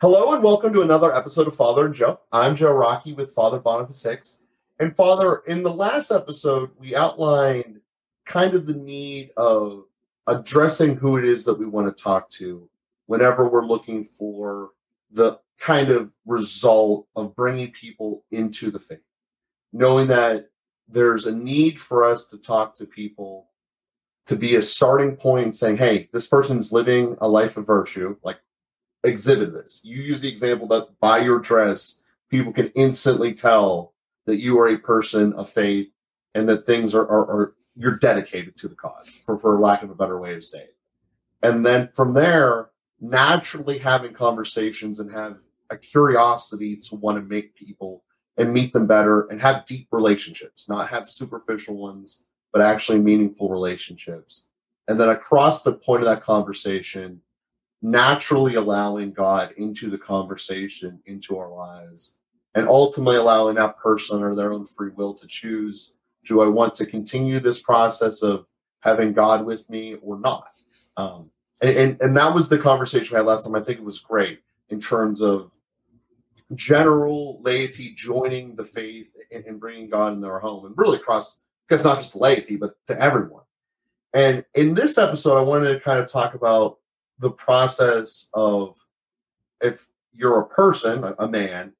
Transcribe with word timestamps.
Hello 0.00 0.32
and 0.32 0.42
welcome 0.42 0.72
to 0.72 0.80
another 0.80 1.14
episode 1.14 1.46
of 1.46 1.54
Father 1.54 1.84
and 1.84 1.94
Joe. 1.94 2.20
I'm 2.32 2.56
Joe 2.56 2.72
Rocky 2.72 3.12
with 3.12 3.34
Father 3.34 3.60
Boniface 3.60 4.02
Hicks. 4.02 4.40
And 4.78 4.96
Father, 4.96 5.42
in 5.46 5.62
the 5.62 5.70
last 5.70 6.10
episode, 6.10 6.70
we 6.78 6.96
outlined 6.96 7.80
kind 8.24 8.54
of 8.54 8.64
the 8.64 8.72
need 8.72 9.30
of 9.36 9.84
addressing 10.26 10.96
who 10.96 11.18
it 11.18 11.26
is 11.26 11.44
that 11.44 11.58
we 11.58 11.66
want 11.66 11.86
to 11.86 12.02
talk 12.02 12.30
to 12.30 12.66
whenever 13.08 13.46
we're 13.46 13.66
looking 13.66 14.02
for 14.02 14.70
the 15.10 15.38
kind 15.58 15.90
of 15.90 16.14
result 16.24 17.06
of 17.14 17.36
bringing 17.36 17.70
people 17.70 18.24
into 18.30 18.70
the 18.70 18.80
faith. 18.80 19.04
Knowing 19.70 20.06
that 20.06 20.48
there's 20.88 21.26
a 21.26 21.36
need 21.36 21.78
for 21.78 22.06
us 22.06 22.26
to 22.28 22.38
talk 22.38 22.74
to 22.76 22.86
people 22.86 23.50
to 24.24 24.34
be 24.34 24.56
a 24.56 24.62
starting 24.62 25.14
point 25.14 25.54
saying, 25.54 25.76
hey, 25.76 26.08
this 26.14 26.26
person's 26.26 26.72
living 26.72 27.18
a 27.20 27.28
life 27.28 27.58
of 27.58 27.66
virtue, 27.66 28.16
like 28.24 28.38
exhibit 29.04 29.52
this. 29.52 29.80
You 29.84 30.02
use 30.02 30.20
the 30.20 30.28
example 30.28 30.66
that 30.68 30.98
by 31.00 31.18
your 31.18 31.38
dress, 31.38 32.02
people 32.30 32.52
can 32.52 32.68
instantly 32.74 33.34
tell 33.34 33.94
that 34.26 34.40
you 34.40 34.58
are 34.60 34.68
a 34.68 34.78
person 34.78 35.32
of 35.34 35.48
faith 35.48 35.88
and 36.34 36.48
that 36.48 36.66
things 36.66 36.94
are, 36.94 37.06
are, 37.06 37.30
are 37.30 37.54
you're 37.76 37.96
dedicated 37.96 38.56
to 38.56 38.68
the 38.68 38.74
cause, 38.74 39.10
for, 39.10 39.38
for 39.38 39.58
lack 39.58 39.82
of 39.82 39.90
a 39.90 39.94
better 39.94 40.20
way 40.20 40.34
to 40.34 40.42
say 40.42 40.60
it. 40.60 40.76
And 41.42 41.64
then 41.64 41.88
from 41.92 42.14
there, 42.14 42.70
naturally 43.00 43.78
having 43.78 44.12
conversations 44.12 45.00
and 45.00 45.10
have 45.10 45.38
a 45.70 45.76
curiosity 45.76 46.76
to 46.76 46.96
want 46.96 47.16
to 47.16 47.22
make 47.22 47.54
people 47.54 48.04
and 48.36 48.52
meet 48.52 48.72
them 48.72 48.86
better 48.86 49.22
and 49.28 49.40
have 49.40 49.64
deep 49.66 49.88
relationships, 49.90 50.68
not 50.68 50.88
have 50.88 51.08
superficial 51.08 51.76
ones, 51.76 52.22
but 52.52 52.62
actually 52.62 52.98
meaningful 52.98 53.48
relationships. 53.48 54.46
And 54.88 55.00
then 55.00 55.08
across 55.08 55.62
the 55.62 55.72
point 55.72 56.02
of 56.02 56.08
that 56.08 56.22
conversation, 56.22 57.22
naturally 57.82 58.54
allowing 58.54 59.12
God 59.12 59.52
into 59.56 59.88
the 59.88 59.98
conversation, 59.98 61.00
into 61.06 61.38
our 61.38 61.50
lives, 61.50 62.16
and 62.54 62.68
ultimately 62.68 63.16
allowing 63.16 63.56
that 63.56 63.76
person 63.76 64.22
or 64.22 64.34
their 64.34 64.52
own 64.52 64.64
free 64.64 64.90
will 64.94 65.14
to 65.14 65.26
choose 65.26 65.92
do 66.24 66.42
I 66.42 66.48
want 66.48 66.74
to 66.74 66.86
continue 66.86 67.40
this 67.40 67.62
process 67.62 68.22
of 68.22 68.46
having 68.80 69.12
God 69.12 69.44
with 69.44 69.68
me 69.70 69.96
or 70.02 70.18
not? 70.18 70.50
Um, 70.96 71.30
and, 71.62 71.76
and, 71.76 72.02
and 72.02 72.16
that 72.16 72.34
was 72.34 72.48
the 72.48 72.58
conversation 72.58 73.14
we 73.14 73.16
had 73.16 73.26
last 73.26 73.44
time. 73.44 73.54
I 73.54 73.60
think 73.60 73.78
it 73.78 73.84
was 73.84 73.98
great 73.98 74.40
in 74.68 74.80
terms 74.80 75.20
of 75.20 75.50
general 76.54 77.40
laity 77.42 77.94
joining 77.94 78.56
the 78.56 78.64
faith 78.64 79.08
and, 79.30 79.44
and 79.44 79.60
bringing 79.60 79.88
God 79.88 80.12
in 80.12 80.20
their 80.20 80.38
home 80.38 80.66
and 80.66 80.76
really 80.76 80.98
across, 80.98 81.40
because 81.68 81.84
not 81.84 81.98
just 81.98 82.16
laity, 82.16 82.56
but 82.56 82.74
to 82.88 83.00
everyone. 83.00 83.44
And 84.12 84.44
in 84.54 84.74
this 84.74 84.98
episode, 84.98 85.38
I 85.38 85.42
wanted 85.42 85.72
to 85.72 85.80
kind 85.80 86.00
of 86.00 86.10
talk 86.10 86.34
about 86.34 86.79
the 87.20 87.30
process 87.30 88.28
of 88.34 88.76
if 89.60 89.86
you're 90.12 90.40
a 90.40 90.46
person, 90.46 91.14
a, 91.18 91.28
man, 91.28 91.74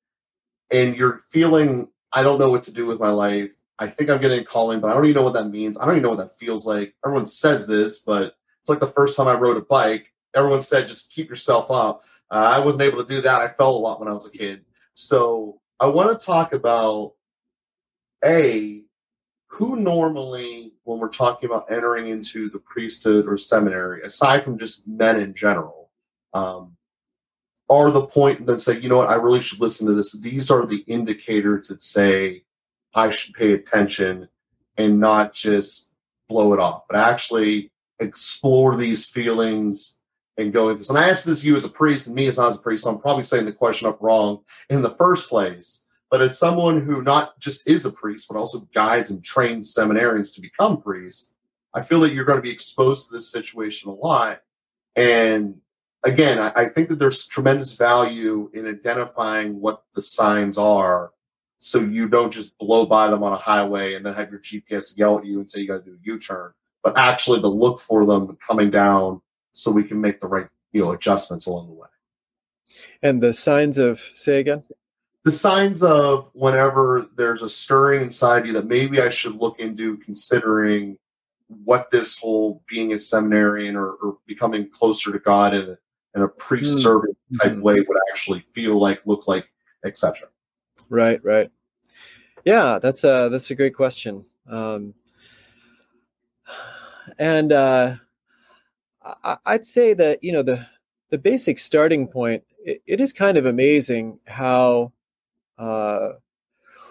and 0.70 0.94
you're 0.94 1.18
feeling, 1.30 1.88
I 2.12 2.22
don't 2.22 2.38
know 2.38 2.50
what 2.50 2.62
to 2.64 2.72
do 2.72 2.86
with 2.86 3.00
my 3.00 3.08
life. 3.08 3.50
I 3.78 3.86
think 3.86 4.10
I'm 4.10 4.20
getting 4.20 4.40
a 4.40 4.44
calling, 4.44 4.80
but 4.80 4.90
I 4.90 4.94
don't 4.94 5.06
even 5.06 5.16
know 5.16 5.22
what 5.22 5.34
that 5.34 5.48
means. 5.48 5.78
I 5.78 5.86
don't 5.86 5.94
even 5.94 6.02
know 6.02 6.10
what 6.10 6.18
that 6.18 6.36
feels 6.36 6.66
like. 6.66 6.94
Everyone 7.04 7.26
says 7.26 7.66
this, 7.66 8.00
but 8.00 8.34
it's 8.60 8.68
like 8.68 8.80
the 8.80 8.86
first 8.86 9.16
time 9.16 9.26
I 9.26 9.34
rode 9.34 9.56
a 9.56 9.62
bike. 9.62 10.12
Everyone 10.34 10.60
said 10.60 10.86
just 10.86 11.12
keep 11.12 11.28
yourself 11.28 11.70
up. 11.70 12.04
Uh, 12.30 12.52
I 12.54 12.58
wasn't 12.60 12.82
able 12.82 13.02
to 13.02 13.08
do 13.08 13.22
that. 13.22 13.40
I 13.40 13.48
fell 13.48 13.70
a 13.70 13.78
lot 13.78 13.98
when 13.98 14.08
I 14.08 14.12
was 14.12 14.26
a 14.26 14.30
kid. 14.30 14.64
So 14.94 15.60
I 15.80 15.86
want 15.86 16.10
to 16.18 16.24
talk 16.24 16.52
about 16.52 17.14
a 18.22 18.82
who 19.52 19.76
normally, 19.76 20.72
when 20.84 21.00
we're 21.00 21.08
talking 21.08 21.50
about 21.50 21.70
entering 21.70 22.08
into 22.08 22.48
the 22.50 22.60
priesthood 22.60 23.26
or 23.26 23.36
seminary, 23.36 24.00
aside 24.02 24.44
from 24.44 24.58
just 24.58 24.86
men 24.86 25.20
in 25.20 25.34
general, 25.34 25.90
um, 26.32 26.76
are 27.68 27.90
the 27.90 28.06
point 28.06 28.46
that 28.46 28.60
say, 28.60 28.78
you 28.78 28.88
know 28.88 28.98
what, 28.98 29.10
I 29.10 29.16
really 29.16 29.40
should 29.40 29.60
listen 29.60 29.88
to 29.88 29.92
this. 29.92 30.12
These 30.20 30.50
are 30.50 30.64
the 30.64 30.84
indicators 30.86 31.66
that 31.68 31.82
say 31.82 32.44
I 32.94 33.10
should 33.10 33.34
pay 33.34 33.52
attention 33.52 34.28
and 34.76 35.00
not 35.00 35.34
just 35.34 35.92
blow 36.28 36.52
it 36.52 36.60
off, 36.60 36.84
but 36.88 36.98
actually 36.98 37.72
explore 37.98 38.76
these 38.76 39.04
feelings 39.04 39.98
and 40.36 40.52
go 40.52 40.68
into 40.68 40.78
this. 40.78 40.90
And 40.90 40.98
I 40.98 41.08
ask 41.08 41.24
this 41.24 41.44
you 41.44 41.56
as 41.56 41.64
a 41.64 41.68
priest 41.68 42.06
and 42.06 42.14
me 42.14 42.28
as 42.28 42.36
not 42.36 42.50
as 42.50 42.56
a 42.56 42.60
priest, 42.60 42.84
so 42.84 42.90
I'm 42.90 43.00
probably 43.00 43.24
saying 43.24 43.46
the 43.46 43.52
question 43.52 43.88
up 43.88 44.00
wrong 44.00 44.40
in 44.68 44.80
the 44.80 44.94
first 44.94 45.28
place. 45.28 45.86
But 46.10 46.22
as 46.22 46.38
someone 46.38 46.82
who 46.82 47.02
not 47.02 47.38
just 47.38 47.68
is 47.68 47.84
a 47.84 47.90
priest, 47.90 48.26
but 48.28 48.36
also 48.36 48.68
guides 48.74 49.10
and 49.10 49.22
trains 49.22 49.74
seminarians 49.74 50.34
to 50.34 50.40
become 50.40 50.82
priests, 50.82 51.32
I 51.72 51.82
feel 51.82 52.00
that 52.00 52.12
you're 52.12 52.24
going 52.24 52.38
to 52.38 52.42
be 52.42 52.50
exposed 52.50 53.08
to 53.08 53.14
this 53.14 53.30
situation 53.30 53.90
a 53.90 53.94
lot. 53.94 54.40
And 54.96 55.60
again, 56.02 56.38
I, 56.38 56.52
I 56.56 56.68
think 56.68 56.88
that 56.88 56.98
there's 56.98 57.28
tremendous 57.28 57.74
value 57.74 58.50
in 58.52 58.66
identifying 58.66 59.60
what 59.60 59.84
the 59.94 60.02
signs 60.02 60.58
are 60.58 61.12
so 61.60 61.80
you 61.80 62.08
don't 62.08 62.32
just 62.32 62.56
blow 62.58 62.86
by 62.86 63.08
them 63.08 63.22
on 63.22 63.32
a 63.32 63.36
highway 63.36 63.94
and 63.94 64.04
then 64.04 64.14
have 64.14 64.30
your 64.30 64.40
GPS 64.40 64.96
yell 64.98 65.18
at 65.18 65.26
you 65.26 65.38
and 65.38 65.48
say 65.48 65.60
you 65.60 65.68
got 65.68 65.84
to 65.84 65.90
do 65.90 65.96
a 65.96 65.98
U-turn, 66.02 66.52
but 66.82 66.98
actually 66.98 67.40
to 67.40 67.48
look 67.48 67.78
for 67.78 68.06
them 68.06 68.36
coming 68.44 68.70
down 68.70 69.20
so 69.52 69.70
we 69.70 69.84
can 69.84 70.00
make 70.00 70.20
the 70.20 70.26
right 70.26 70.48
you 70.72 70.82
know 70.82 70.92
adjustments 70.92 71.46
along 71.46 71.66
the 71.66 71.74
way. 71.74 71.88
And 73.02 73.22
the 73.22 73.32
signs 73.32 73.78
of 73.78 74.00
say 74.14 74.40
again? 74.40 74.64
The 75.30 75.36
signs 75.36 75.84
of 75.84 76.28
whenever 76.32 77.06
there's 77.16 77.40
a 77.40 77.48
stirring 77.48 78.02
inside 78.02 78.48
you 78.48 78.52
that 78.54 78.66
maybe 78.66 79.00
I 79.00 79.10
should 79.10 79.36
look 79.36 79.60
into 79.60 79.96
considering 79.98 80.98
what 81.46 81.88
this 81.92 82.18
whole 82.18 82.64
being 82.68 82.94
a 82.94 82.98
seminarian 82.98 83.76
or, 83.76 83.92
or 83.92 84.18
becoming 84.26 84.68
closer 84.68 85.12
to 85.12 85.20
God 85.20 85.54
in 85.54 85.68
a, 85.68 85.78
in 86.16 86.22
a 86.22 86.28
priest 86.28 86.78
hmm. 86.78 86.80
servant 86.80 87.16
type 87.40 87.52
mm-hmm. 87.52 87.60
way 87.60 87.74
would 87.74 87.98
actually 88.10 88.40
feel 88.40 88.80
like, 88.80 89.02
look 89.04 89.28
like, 89.28 89.46
etc. 89.84 90.26
Right, 90.88 91.24
right. 91.24 91.48
Yeah, 92.44 92.80
that's 92.80 93.04
a 93.04 93.28
that's 93.30 93.52
a 93.52 93.54
great 93.54 93.76
question. 93.76 94.24
Um, 94.48 94.94
and 97.20 97.52
uh, 97.52 97.94
I, 99.22 99.36
would 99.46 99.64
say 99.64 99.94
that 99.94 100.24
you 100.24 100.32
know 100.32 100.42
the 100.42 100.66
the 101.10 101.18
basic 101.18 101.60
starting 101.60 102.08
point. 102.08 102.42
it, 102.66 102.82
it 102.88 103.00
is 103.00 103.12
kind 103.12 103.38
of 103.38 103.46
amazing 103.46 104.18
how 104.26 104.90
uh, 105.60 106.14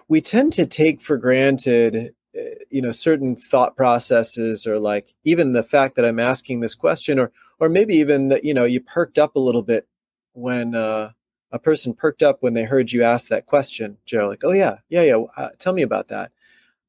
we 0.08 0.22
tend 0.22 0.54
to 0.54 0.66
take 0.66 1.02
for 1.02 1.18
granted 1.18 2.14
eh, 2.36 2.50
you 2.70 2.82
know 2.82 2.92
certain 2.92 3.36
thought 3.36 3.76
processes 3.76 4.66
or 4.66 4.80
like 4.80 5.14
even 5.24 5.54
the 5.54 5.64
fact 5.64 5.96
that 5.96 6.06
i'm 6.06 6.20
asking 6.20 6.60
this 6.60 6.76
question 6.76 7.20
or 7.20 7.32
or 7.60 7.70
maybe 7.70 7.96
even 7.96 8.30
that 8.30 8.44
you 8.46 8.54
know 8.54 8.66
you 8.66 8.80
perked 8.80 9.18
up 9.18 9.36
a 9.36 9.40
little 9.40 9.64
bit 9.64 9.88
when 10.34 10.76
uh 10.76 11.10
a 11.52 11.60
person 11.60 11.94
perked 11.94 12.22
up 12.22 12.38
when 12.42 12.54
they 12.54 12.64
heard 12.64 12.92
you 12.92 13.04
ask 13.04 13.30
that 13.30 13.46
question, 13.46 13.98
Joe. 14.06 14.28
Like, 14.28 14.44
oh 14.44 14.52
yeah, 14.52 14.78
yeah, 14.90 15.02
yeah. 15.04 15.18
Uh, 15.38 15.50
tell 15.58 15.74
me 15.74 15.82
about 15.82 16.10
that. 16.10 16.32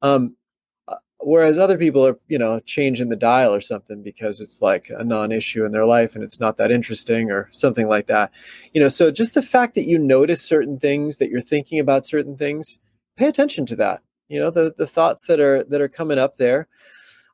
Um, 0.01 0.35
whereas 1.21 1.57
other 1.57 1.77
people 1.77 2.05
are, 2.05 2.17
you 2.27 2.37
know, 2.37 2.59
changing 2.61 3.09
the 3.09 3.15
dial 3.15 3.53
or 3.53 3.61
something 3.61 4.01
because 4.03 4.39
it's 4.39 4.61
like 4.61 4.89
a 4.89 5.03
non-issue 5.03 5.63
in 5.65 5.71
their 5.71 5.85
life 5.85 6.15
and 6.15 6.23
it's 6.23 6.39
not 6.39 6.57
that 6.57 6.71
interesting 6.71 7.31
or 7.31 7.47
something 7.51 7.87
like 7.87 8.07
that. 8.07 8.31
You 8.73 8.81
know, 8.81 8.89
so 8.89 9.11
just 9.11 9.33
the 9.33 9.41
fact 9.41 9.75
that 9.75 9.87
you 9.87 9.97
notice 9.97 10.41
certain 10.41 10.77
things, 10.77 11.17
that 11.17 11.29
you're 11.29 11.41
thinking 11.41 11.79
about 11.79 12.05
certain 12.05 12.35
things, 12.35 12.79
pay 13.15 13.27
attention 13.27 13.65
to 13.67 13.75
that. 13.77 14.01
You 14.29 14.39
know, 14.39 14.49
the 14.49 14.73
the 14.77 14.87
thoughts 14.87 15.25
that 15.27 15.39
are 15.39 15.63
that 15.65 15.81
are 15.81 15.89
coming 15.89 16.17
up 16.17 16.37
there. 16.37 16.67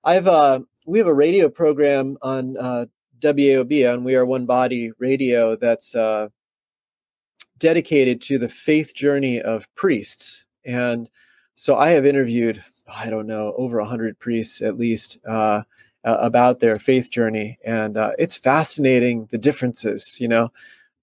I've 0.04 0.28
uh, 0.28 0.62
we 0.86 0.98
have 0.98 1.08
a 1.08 1.14
radio 1.14 1.50
program 1.50 2.18
on 2.22 2.58
uh, 2.58 2.86
WAOB 3.20 3.94
on 3.94 4.04
We 4.04 4.16
Are 4.16 4.26
One 4.26 4.46
Body 4.46 4.92
Radio 5.00 5.56
that's 5.56 5.96
uh, 5.96 6.30
dedicated 7.58 8.22
to 8.22 8.38
the 8.38 8.50
faith 8.50 8.94
journey 8.96 9.42
of 9.42 9.68
priests. 9.76 10.46
And 10.66 11.10
so 11.56 11.76
I 11.76 11.90
have 11.90 12.06
interviewed, 12.06 12.64
I 12.88 13.10
don't 13.10 13.28
know, 13.28 13.54
over 13.58 13.80
100 13.80 14.20
priests 14.20 14.62
at 14.62 14.78
least 14.78 15.20
uh, 15.26 15.64
about 16.04 16.60
their 16.60 16.80
faith 16.80 17.12
journey. 17.12 17.58
And 17.66 17.98
uh, 17.98 18.12
it's 18.18 18.38
fascinating 18.38 19.28
the 19.32 19.38
differences, 19.38 20.18
you 20.20 20.28
know, 20.28 20.52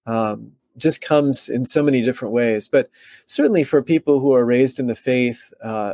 um, 0.05 0.53
just 0.77 1.01
comes 1.01 1.47
in 1.47 1.65
so 1.65 1.83
many 1.83 2.01
different 2.01 2.33
ways. 2.33 2.67
But 2.67 2.89
certainly 3.25 3.63
for 3.63 3.81
people 3.81 4.19
who 4.19 4.33
are 4.33 4.45
raised 4.45 4.79
in 4.79 4.87
the 4.87 4.95
faith, 4.95 5.53
uh, 5.63 5.93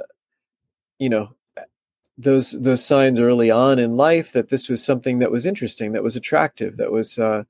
you 0.98 1.10
know, 1.10 1.36
those 2.18 2.51
those 2.51 2.86
signs 2.86 3.19
early 3.19 3.50
on 3.50 3.80
in 3.80 3.98
life 3.98 4.31
that 4.33 4.50
this 4.50 4.69
was 4.69 4.83
something 4.83 5.19
that 5.19 5.31
was 5.31 5.45
interesting, 5.45 5.92
that 5.94 6.04
was 6.04 6.15
attractive, 6.15 6.77
that 6.77 6.92
was 6.92 7.18
uh, 7.18 7.44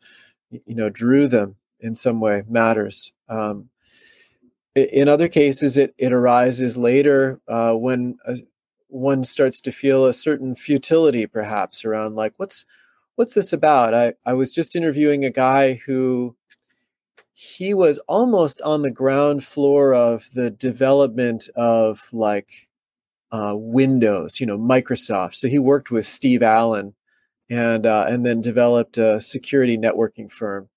you 0.50 0.76
know 0.76 0.90
drew 0.90 1.28
them 1.28 1.56
in 1.80 1.96
some 1.96 2.20
way 2.20 2.44
matters. 2.48 3.12
Um, 3.28 3.70
in 4.76 5.08
other 5.08 5.28
cases, 5.28 5.78
it, 5.78 5.94
it 5.98 6.14
arises 6.14 6.78
later 6.78 7.42
uh, 7.48 7.74
when 7.74 8.18
a, 8.26 8.38
one 8.88 9.24
starts 9.24 9.62
to 9.62 9.72
feel 9.72 10.06
a 10.06 10.14
certain 10.14 10.56
futility, 10.56 11.26
perhaps 11.26 11.86
around 11.86 12.16
like 12.16 12.34
what's 12.38 12.66
what's 13.16 13.34
this 13.34 13.54
about? 13.54 13.94
I, 13.94 14.14
I 14.26 14.34
was 14.34 14.52
just 14.52 14.76
interviewing 14.76 15.24
a 15.26 15.30
guy 15.30 15.74
who 15.74 16.36
he 17.34 17.74
was 17.74 17.98
almost 18.08 18.62
on 18.62 18.82
the 18.82 18.92
ground 18.92 19.44
floor 19.44 19.94
of 19.94 20.30
the 20.34 20.50
development 20.50 21.50
of 21.56 22.10
like 22.14 22.70
uh, 23.32 23.54
Windows, 23.56 24.40
you 24.40 24.46
know, 24.46 24.58
Microsoft. 24.58 25.36
So 25.36 25.48
he 25.48 25.60
worked 25.60 25.92
with 25.92 26.06
Steve 26.06 26.44
Allen 26.44 26.94
and 27.50 27.86
uh, 27.86 28.06
and 28.08 28.26
then 28.26 28.42
developed 28.42 28.98
a 28.98 29.20
security 29.22 29.78
networking 29.78 30.32
firm 30.32 30.70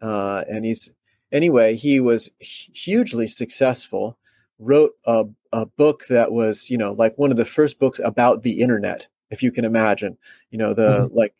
uh, 0.00 0.44
and 0.48 0.64
he's 0.64 0.90
anyway, 1.32 1.76
he 1.76 2.00
was 2.00 2.30
hugely 2.38 3.26
successful. 3.26 4.18
Wrote 4.58 4.92
a, 5.04 5.24
a 5.52 5.66
book 5.66 6.04
that 6.08 6.32
was, 6.32 6.70
you 6.70 6.78
know, 6.78 6.92
like 6.92 7.18
one 7.18 7.30
of 7.30 7.36
the 7.36 7.44
first 7.44 7.78
books 7.78 8.00
about 8.02 8.42
the 8.42 8.60
internet, 8.60 9.08
if 9.30 9.42
you 9.42 9.52
can 9.52 9.64
imagine. 9.64 10.16
You 10.50 10.58
know, 10.58 10.72
the 10.72 11.06
mm-hmm. 11.06 11.16
like 11.16 11.34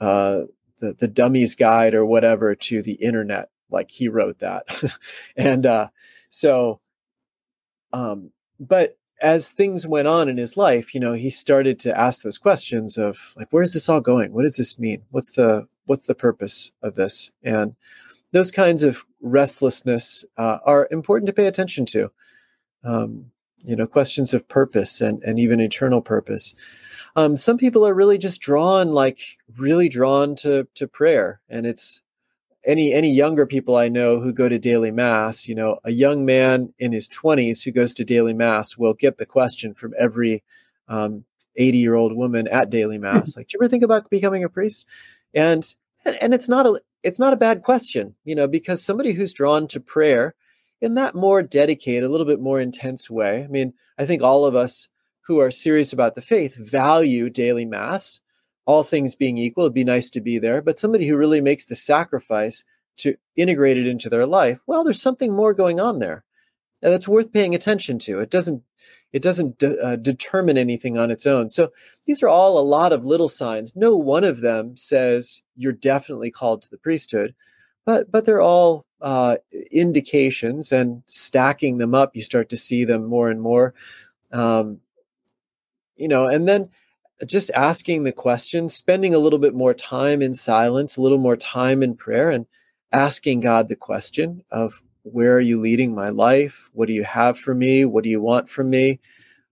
uh, 0.00 0.40
the 0.78 0.94
the 0.94 1.08
dummy's 1.08 1.54
guide 1.54 1.94
or 1.94 2.04
whatever 2.04 2.54
to 2.54 2.82
the 2.82 2.94
internet. 2.94 3.50
Like 3.70 3.90
he 3.90 4.08
wrote 4.08 4.40
that, 4.40 4.82
and 5.36 5.66
uh, 5.66 5.88
so, 6.30 6.80
um, 7.92 8.32
but 8.58 8.96
as 9.20 9.52
things 9.52 9.86
went 9.86 10.08
on 10.08 10.28
in 10.28 10.36
his 10.36 10.56
life, 10.56 10.94
you 10.94 11.00
know, 11.00 11.12
he 11.12 11.30
started 11.30 11.78
to 11.80 11.98
ask 11.98 12.22
those 12.22 12.38
questions 12.38 12.96
of 12.96 13.34
like, 13.36 13.48
where's 13.50 13.72
this 13.72 13.88
all 13.88 14.00
going? 14.00 14.32
What 14.32 14.42
does 14.42 14.56
this 14.56 14.78
mean? 14.78 15.02
What's 15.10 15.32
the 15.32 15.68
what's 15.86 16.06
the 16.06 16.14
purpose 16.14 16.72
of 16.82 16.94
this? 16.94 17.32
And 17.42 17.74
those 18.32 18.50
kinds 18.50 18.82
of 18.82 19.04
restlessness 19.20 20.24
uh, 20.36 20.58
are 20.64 20.88
important 20.90 21.26
to 21.26 21.32
pay 21.32 21.46
attention 21.46 21.86
to. 21.86 22.10
Um, 22.84 23.30
you 23.64 23.74
know, 23.74 23.86
questions 23.86 24.32
of 24.32 24.48
purpose 24.48 25.00
and 25.00 25.22
and 25.24 25.38
even 25.38 25.60
eternal 25.60 26.00
purpose. 26.00 26.54
Um, 27.16 27.36
some 27.36 27.58
people 27.58 27.86
are 27.86 27.94
really 27.94 28.18
just 28.18 28.40
drawn, 28.40 28.92
like 28.92 29.20
really 29.56 29.88
drawn 29.88 30.36
to 30.36 30.68
to 30.74 30.86
prayer, 30.86 31.40
and 31.48 31.66
it's 31.66 32.00
any 32.64 32.92
any 32.92 33.12
younger 33.12 33.46
people 33.46 33.76
I 33.76 33.88
know 33.88 34.20
who 34.20 34.32
go 34.32 34.48
to 34.48 34.58
daily 34.58 34.90
mass, 34.90 35.48
you 35.48 35.54
know, 35.54 35.78
a 35.84 35.90
young 35.90 36.24
man 36.24 36.72
in 36.78 36.92
his 36.92 37.08
20s 37.08 37.64
who 37.64 37.70
goes 37.70 37.94
to 37.94 38.04
daily 38.04 38.34
mass 38.34 38.76
will 38.76 38.94
get 38.94 39.18
the 39.18 39.26
question 39.26 39.74
from 39.74 39.94
every 39.98 40.42
um, 40.88 41.24
80 41.56 41.78
year 41.78 41.94
old 41.94 42.14
woman 42.14 42.46
at 42.48 42.70
daily 42.70 42.98
mass, 43.06 43.36
like, 43.36 43.48
"Do 43.48 43.56
you 43.56 43.64
ever 43.64 43.68
think 43.68 43.82
about 43.82 44.10
becoming 44.10 44.44
a 44.44 44.48
priest?" 44.48 44.86
And 45.34 45.64
and 46.20 46.32
it's 46.32 46.48
not 46.48 46.66
a 46.66 46.80
it's 47.02 47.18
not 47.18 47.32
a 47.32 47.36
bad 47.36 47.62
question, 47.62 48.14
you 48.24 48.34
know, 48.34 48.48
because 48.48 48.82
somebody 48.82 49.12
who's 49.12 49.32
drawn 49.32 49.68
to 49.68 49.80
prayer 49.80 50.34
in 50.80 50.94
that 50.94 51.14
more 51.14 51.42
dedicated, 51.42 52.04
a 52.04 52.08
little 52.08 52.26
bit 52.26 52.40
more 52.40 52.60
intense 52.60 53.10
way. 53.10 53.44
I 53.44 53.48
mean, 53.48 53.74
I 53.98 54.04
think 54.06 54.22
all 54.22 54.44
of 54.44 54.54
us 54.54 54.88
who 55.22 55.40
are 55.40 55.50
serious 55.50 55.92
about 55.92 56.14
the 56.14 56.22
faith 56.22 56.56
value 56.56 57.30
daily 57.30 57.66
mass 57.66 58.20
all 58.68 58.82
things 58.82 59.16
being 59.16 59.38
equal, 59.38 59.64
it'd 59.64 59.72
be 59.72 59.82
nice 59.82 60.10
to 60.10 60.20
be 60.20 60.38
there. 60.38 60.60
But 60.60 60.78
somebody 60.78 61.06
who 61.06 61.16
really 61.16 61.40
makes 61.40 61.64
the 61.64 61.74
sacrifice 61.74 62.64
to 62.98 63.16
integrate 63.34 63.78
it 63.78 63.86
into 63.86 64.10
their 64.10 64.26
life, 64.26 64.60
well, 64.66 64.84
there's 64.84 65.00
something 65.00 65.34
more 65.34 65.54
going 65.54 65.80
on 65.80 66.00
there, 66.00 66.22
and 66.82 66.92
that's 66.92 67.08
worth 67.08 67.32
paying 67.32 67.54
attention 67.54 67.98
to. 68.00 68.20
It 68.20 68.28
doesn't 68.28 68.62
it 69.10 69.22
doesn't 69.22 69.58
de- 69.58 69.82
uh, 69.82 69.96
determine 69.96 70.58
anything 70.58 70.98
on 70.98 71.10
its 71.10 71.24
own. 71.24 71.48
So 71.48 71.72
these 72.04 72.22
are 72.22 72.28
all 72.28 72.58
a 72.58 72.60
lot 72.60 72.92
of 72.92 73.06
little 73.06 73.28
signs. 73.28 73.74
No 73.74 73.96
one 73.96 74.22
of 74.22 74.42
them 74.42 74.76
says 74.76 75.40
you're 75.58 75.72
definitely 75.72 76.30
called 76.30 76.62
to 76.62 76.70
the 76.70 76.78
priesthood, 76.78 77.34
but 77.84 78.10
but 78.10 78.24
they're 78.24 78.40
all 78.40 78.86
uh, 79.00 79.36
indications, 79.70 80.72
and 80.72 81.02
stacking 81.06 81.78
them 81.78 81.94
up, 81.94 82.16
you 82.16 82.22
start 82.22 82.48
to 82.50 82.56
see 82.56 82.84
them 82.84 83.04
more 83.04 83.28
and 83.28 83.40
more. 83.40 83.74
Um, 84.32 84.80
you 85.96 86.08
know, 86.08 86.26
and 86.26 86.46
then 86.48 86.70
just 87.26 87.50
asking 87.50 88.04
the 88.04 88.12
question, 88.12 88.68
spending 88.68 89.14
a 89.14 89.18
little 89.18 89.38
bit 89.38 89.54
more 89.54 89.74
time 89.74 90.22
in 90.22 90.34
silence, 90.34 90.96
a 90.96 91.02
little 91.02 91.18
more 91.18 91.36
time 91.36 91.82
in 91.82 91.96
prayer, 91.96 92.30
and 92.30 92.46
asking 92.92 93.40
God 93.40 93.68
the 93.68 93.76
question 93.76 94.44
of 94.50 94.82
where 95.02 95.34
are 95.34 95.40
you 95.40 95.60
leading 95.60 95.94
my 95.94 96.10
life? 96.10 96.70
What 96.72 96.86
do 96.86 96.94
you 96.94 97.04
have 97.04 97.38
for 97.38 97.54
me? 97.54 97.84
What 97.84 98.04
do 98.04 98.10
you 98.10 98.20
want 98.20 98.48
from 98.48 98.70
me? 98.70 99.00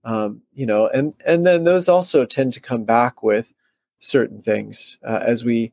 Um, 0.05 0.43
you 0.55 0.67
know, 0.67 0.89
and 0.89 1.15
and 1.27 1.45
then 1.45 1.65
those 1.65 1.89
also 1.89 2.25
tend 2.25 2.53
to 2.53 2.61
come 2.61 2.85
back 2.85 3.23
with 3.23 3.53
certain 3.99 4.41
things 4.41 4.99
uh, 5.05 5.21
as 5.23 5.45
we 5.45 5.73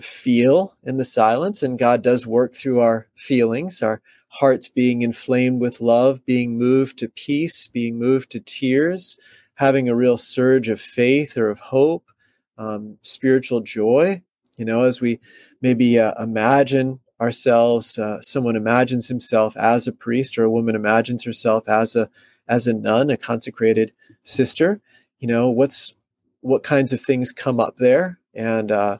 feel 0.00 0.76
in 0.82 0.96
the 0.96 1.04
silence, 1.04 1.62
and 1.62 1.78
God 1.78 2.02
does 2.02 2.26
work 2.26 2.54
through 2.54 2.80
our 2.80 3.08
feelings, 3.16 3.82
our 3.82 4.00
hearts 4.28 4.68
being 4.68 5.02
inflamed 5.02 5.60
with 5.60 5.80
love, 5.80 6.24
being 6.24 6.58
moved 6.58 6.98
to 6.98 7.08
peace, 7.08 7.68
being 7.68 7.98
moved 7.98 8.30
to 8.30 8.40
tears 8.40 9.16
having 9.54 9.88
a 9.88 9.94
real 9.94 10.16
surge 10.16 10.68
of 10.68 10.80
faith 10.80 11.36
or 11.36 11.48
of 11.48 11.60
hope, 11.60 12.10
um, 12.58 12.98
spiritual 13.02 13.60
joy. 13.60 14.22
You 14.56 14.64
know, 14.64 14.84
as 14.84 15.00
we 15.00 15.20
maybe 15.60 15.98
uh, 15.98 16.12
imagine 16.22 17.00
ourselves, 17.20 17.98
uh, 17.98 18.20
someone 18.20 18.56
imagines 18.56 19.08
himself 19.08 19.56
as 19.56 19.86
a 19.86 19.92
priest, 19.92 20.38
or 20.38 20.44
a 20.44 20.50
woman 20.50 20.74
imagines 20.74 21.24
herself 21.24 21.68
as 21.68 21.96
a 21.96 22.08
as 22.46 22.66
a 22.66 22.74
nun, 22.74 23.10
a 23.10 23.16
consecrated 23.16 23.92
sister. 24.22 24.80
You 25.18 25.28
know, 25.28 25.48
what's 25.48 25.94
what 26.40 26.62
kinds 26.62 26.92
of 26.92 27.00
things 27.00 27.32
come 27.32 27.58
up 27.58 27.76
there, 27.78 28.18
and 28.34 28.70
uh, 28.70 28.98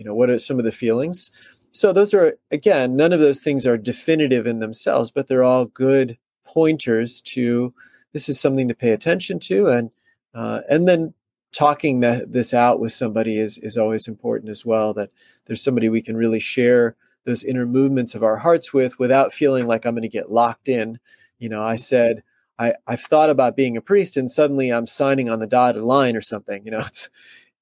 you 0.00 0.06
know, 0.06 0.14
what 0.14 0.30
are 0.30 0.38
some 0.38 0.58
of 0.58 0.64
the 0.64 0.72
feelings? 0.72 1.30
So 1.72 1.92
those 1.92 2.14
are 2.14 2.38
again, 2.50 2.96
none 2.96 3.12
of 3.12 3.20
those 3.20 3.42
things 3.42 3.66
are 3.66 3.76
definitive 3.76 4.46
in 4.46 4.58
themselves, 4.58 5.10
but 5.10 5.28
they're 5.28 5.44
all 5.44 5.66
good 5.66 6.16
pointers 6.46 7.20
to 7.20 7.74
this 8.14 8.28
is 8.28 8.40
something 8.40 8.66
to 8.66 8.74
pay 8.74 8.90
attention 8.90 9.38
to 9.40 9.68
and 9.68 9.90
uh, 10.34 10.60
and 10.70 10.88
then 10.88 11.12
talking 11.52 12.00
that, 12.00 12.32
this 12.32 12.54
out 12.54 12.80
with 12.80 12.92
somebody 12.92 13.38
is 13.38 13.58
is 13.58 13.76
always 13.76 14.08
important 14.08 14.50
as 14.50 14.64
well 14.64 14.94
that 14.94 15.10
there's 15.44 15.62
somebody 15.62 15.90
we 15.90 16.00
can 16.02 16.16
really 16.16 16.40
share 16.40 16.96
those 17.26 17.44
inner 17.44 17.66
movements 17.66 18.14
of 18.14 18.24
our 18.24 18.38
hearts 18.38 18.72
with 18.72 18.98
without 18.98 19.34
feeling 19.34 19.66
like 19.66 19.84
I'm 19.84 19.94
going 19.94 20.02
to 20.02 20.08
get 20.08 20.32
locked 20.32 20.66
in 20.66 20.98
you 21.38 21.50
know 21.50 21.62
I 21.62 21.76
said 21.76 22.22
I 22.58 22.72
I've 22.86 23.02
thought 23.02 23.28
about 23.28 23.54
being 23.54 23.76
a 23.76 23.82
priest 23.82 24.16
and 24.16 24.30
suddenly 24.30 24.72
I'm 24.72 24.86
signing 24.86 25.28
on 25.28 25.40
the 25.40 25.46
dotted 25.46 25.82
line 25.82 26.16
or 26.16 26.22
something 26.22 26.64
you 26.64 26.70
know 26.70 26.80
it's 26.86 27.10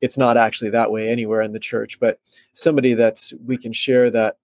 it's 0.00 0.18
not 0.18 0.36
actually 0.36 0.70
that 0.70 0.90
way 0.90 1.08
anywhere 1.08 1.42
in 1.42 1.52
the 1.52 1.60
church 1.60 1.98
but 2.00 2.18
somebody 2.54 2.94
that's 2.94 3.32
we 3.44 3.56
can 3.56 3.72
share 3.72 4.10
that 4.10 4.36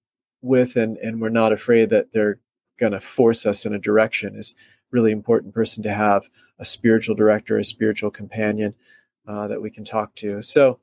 with 0.43 0.77
and 0.77 0.97
and 0.99 1.21
we're 1.21 1.29
not 1.29 1.53
afraid 1.53 1.91
that 1.91 2.13
they're 2.13 2.39
going 2.79 2.93
to 2.93 3.01
force 3.01 3.47
us 3.47 3.65
in 3.65 3.75
a 3.75 3.79
direction 3.79 4.35
is 4.37 4.55
really 4.91 5.13
important 5.13 5.53
person 5.53 5.83
to 5.83 5.93
have 5.93 6.29
a 6.59 6.65
spiritual 6.65 7.15
director, 7.15 7.59
a 7.59 7.65
spiritual 7.65 8.11
companion 8.11 8.75
uh, 9.27 9.49
that 9.49 9.61
we 9.61 9.71
can 9.71 9.85
talk 9.85 10.15
to. 10.15 10.41
So, 10.41 10.79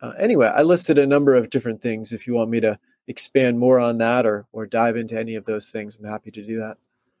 uh, 0.00 0.12
anyway, 0.18 0.46
I 0.46 0.62
listed 0.62 0.96
a 0.98 1.06
number 1.06 1.34
of 1.34 1.50
different 1.50 1.82
things. 1.82 2.12
If 2.12 2.26
you 2.26 2.34
want 2.34 2.50
me 2.50 2.60
to 2.60 2.78
expand 3.08 3.58
more 3.58 3.80
on 3.80 3.98
that 3.98 4.26
or 4.26 4.46
or 4.52 4.66
dive 4.66 4.96
into 4.96 5.18
any 5.18 5.34
of 5.34 5.44
those 5.44 5.70
things, 5.70 5.96
I'm 5.96 6.04
happy 6.04 6.30
to 6.30 6.44
do 6.44 6.56
that. 6.58 6.76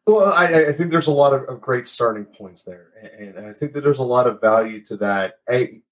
Well, 0.06 0.32
I, 0.32 0.68
I 0.68 0.72
think 0.72 0.90
there's 0.90 1.08
a 1.08 1.12
lot 1.12 1.34
of, 1.34 1.42
of, 1.50 1.60
great 1.60 1.86
starting 1.86 2.24
points 2.24 2.62
there, 2.62 2.92
and, 3.18 3.36
and, 3.36 3.46
I 3.46 3.52
think 3.52 3.74
that 3.74 3.82
there's 3.82 3.98
a 3.98 4.04
lot 4.04 4.26
of 4.26 4.40
value 4.40 4.82
to 4.84 4.96
that. 4.98 5.34
A, 5.50 5.82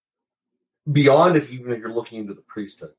beyond 0.92 1.36
if 1.36 1.50
even 1.50 1.78
you're 1.78 1.92
looking 1.92 2.18
into 2.18 2.34
the 2.34 2.42
priesthood, 2.42 2.94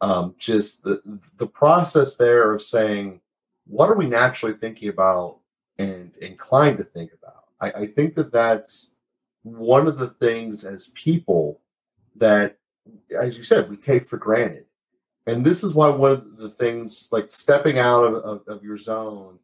um, 0.00 0.34
just 0.38 0.82
the 0.82 1.02
the 1.38 1.46
process 1.46 2.16
there 2.16 2.52
of 2.52 2.62
saying, 2.62 3.20
what 3.66 3.88
are 3.88 3.96
we 3.96 4.06
naturally 4.06 4.54
thinking 4.54 4.88
about 4.88 5.38
and 5.78 6.12
inclined 6.20 6.78
to 6.78 6.84
think 6.84 7.12
about. 7.12 7.44
I, 7.60 7.82
I 7.82 7.86
think 7.86 8.14
that 8.16 8.32
that's 8.32 8.94
one 9.42 9.86
of 9.86 9.98
the 9.98 10.10
things 10.10 10.64
as 10.64 10.88
people 10.88 11.60
that, 12.16 12.58
as 13.18 13.36
you 13.36 13.42
said, 13.44 13.70
we 13.70 13.76
take 13.76 14.06
for 14.06 14.16
granted. 14.16 14.66
And 15.26 15.44
this 15.44 15.62
is 15.62 15.74
why 15.74 15.88
one 15.88 16.12
of 16.12 16.36
the 16.36 16.50
things, 16.50 17.08
like 17.12 17.30
stepping 17.30 17.78
out 17.78 18.04
of, 18.04 18.14
of, 18.16 18.48
of 18.48 18.64
your 18.64 18.76
zone, 18.76 19.38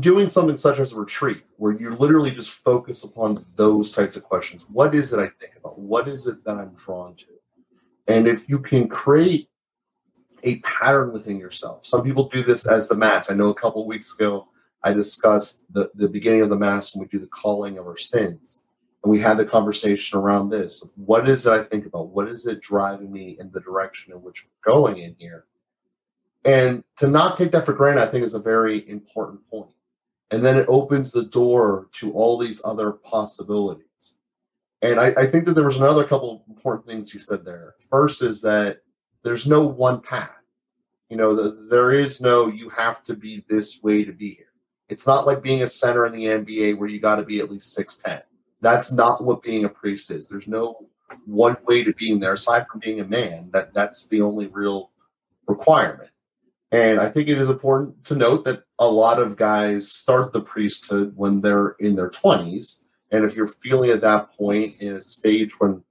doing 0.00 0.26
something 0.26 0.56
such 0.56 0.78
as 0.78 0.92
a 0.92 0.96
retreat, 0.96 1.42
where 1.56 1.72
you 1.72 1.94
literally 1.94 2.30
just 2.30 2.50
focus 2.50 3.04
upon 3.04 3.44
those 3.54 3.94
types 3.94 4.16
of 4.16 4.24
questions. 4.24 4.64
What 4.68 4.94
is 4.94 5.12
it 5.12 5.18
I 5.18 5.28
think 5.38 5.51
What 5.78 6.08
is 6.08 6.26
it 6.26 6.44
that 6.44 6.56
I'm 6.56 6.74
drawn 6.74 7.14
to? 7.16 7.26
And 8.08 8.26
if 8.26 8.48
you 8.48 8.58
can 8.58 8.88
create 8.88 9.48
a 10.42 10.58
pattern 10.60 11.12
within 11.12 11.38
yourself. 11.38 11.86
Some 11.86 12.02
people 12.02 12.28
do 12.28 12.42
this 12.42 12.66
as 12.66 12.88
the 12.88 12.96
mass. 12.96 13.30
I 13.30 13.34
know 13.34 13.50
a 13.50 13.54
couple 13.54 13.86
weeks 13.86 14.12
ago 14.12 14.48
I 14.82 14.92
discussed 14.92 15.62
the, 15.70 15.90
the 15.94 16.08
beginning 16.08 16.42
of 16.42 16.50
the 16.50 16.56
mass 16.56 16.94
when 16.94 17.02
we 17.02 17.08
do 17.08 17.18
the 17.18 17.28
calling 17.28 17.78
of 17.78 17.86
our 17.86 17.96
sins. 17.96 18.62
And 19.02 19.10
we 19.10 19.18
had 19.18 19.36
the 19.36 19.44
conversation 19.44 20.18
around 20.18 20.50
this. 20.50 20.84
What 20.96 21.28
is 21.28 21.46
it 21.46 21.52
I 21.52 21.62
think 21.64 21.86
about? 21.86 22.08
What 22.08 22.28
is 22.28 22.46
it 22.46 22.60
driving 22.60 23.12
me 23.12 23.36
in 23.38 23.50
the 23.50 23.60
direction 23.60 24.12
in 24.12 24.22
which 24.22 24.44
we're 24.44 24.72
going 24.72 24.98
in 24.98 25.16
here? 25.18 25.46
And 26.44 26.82
to 26.96 27.06
not 27.06 27.36
take 27.36 27.52
that 27.52 27.64
for 27.64 27.72
granted, 27.72 28.02
I 28.02 28.06
think 28.06 28.24
is 28.24 28.34
a 28.34 28.42
very 28.42 28.88
important 28.88 29.48
point. 29.48 29.70
And 30.30 30.44
then 30.44 30.56
it 30.56 30.66
opens 30.68 31.12
the 31.12 31.24
door 31.24 31.88
to 31.92 32.12
all 32.12 32.38
these 32.38 32.62
other 32.64 32.90
possibilities. 32.92 33.86
And 34.82 34.98
I, 34.98 35.14
I 35.16 35.26
think 35.26 35.46
that 35.46 35.52
there 35.52 35.64
was 35.64 35.76
another 35.76 36.04
couple 36.04 36.32
of 36.32 36.54
important 36.54 36.86
things 36.86 37.14
you 37.14 37.20
said 37.20 37.44
there. 37.44 37.74
First 37.88 38.22
is 38.22 38.42
that 38.42 38.78
there's 39.22 39.46
no 39.46 39.64
one 39.64 40.00
path. 40.00 40.30
You 41.08 41.16
know, 41.16 41.34
the, 41.34 41.66
there 41.70 41.92
is 41.92 42.20
no 42.20 42.48
you 42.48 42.68
have 42.70 43.02
to 43.04 43.14
be 43.14 43.44
this 43.48 43.82
way 43.82 44.04
to 44.04 44.12
be 44.12 44.34
here. 44.34 44.46
It's 44.88 45.06
not 45.06 45.26
like 45.26 45.42
being 45.42 45.62
a 45.62 45.66
center 45.66 46.04
in 46.06 46.12
the 46.12 46.24
NBA 46.24 46.76
where 46.76 46.88
you 46.88 47.00
got 47.00 47.16
to 47.16 47.22
be 47.22 47.38
at 47.38 47.50
least 47.50 47.76
6'10. 47.78 48.22
That's 48.60 48.92
not 48.92 49.22
what 49.22 49.42
being 49.42 49.64
a 49.64 49.68
priest 49.68 50.10
is. 50.10 50.28
There's 50.28 50.48
no 50.48 50.88
one 51.26 51.56
way 51.66 51.84
to 51.84 51.92
being 51.94 52.18
there 52.18 52.32
aside 52.32 52.66
from 52.70 52.80
being 52.80 53.00
a 53.00 53.04
man. 53.04 53.50
That 53.52 53.74
that's 53.74 54.06
the 54.06 54.20
only 54.20 54.46
real 54.46 54.90
requirement. 55.46 56.10
And 56.70 57.00
I 57.00 57.08
think 57.08 57.28
it 57.28 57.38
is 57.38 57.50
important 57.50 58.02
to 58.04 58.14
note 58.16 58.44
that 58.46 58.64
a 58.78 58.86
lot 58.86 59.20
of 59.20 59.36
guys 59.36 59.92
start 59.92 60.32
the 60.32 60.40
priesthood 60.40 61.12
when 61.14 61.42
they're 61.42 61.76
in 61.80 61.94
their 61.94 62.08
20s. 62.08 62.82
And 63.12 63.24
if 63.24 63.36
you're 63.36 63.46
feeling 63.46 63.90
at 63.90 64.00
that 64.00 64.32
point 64.32 64.80
in 64.80 64.96
a 64.96 65.00
stage 65.00 65.60
when 65.60 65.84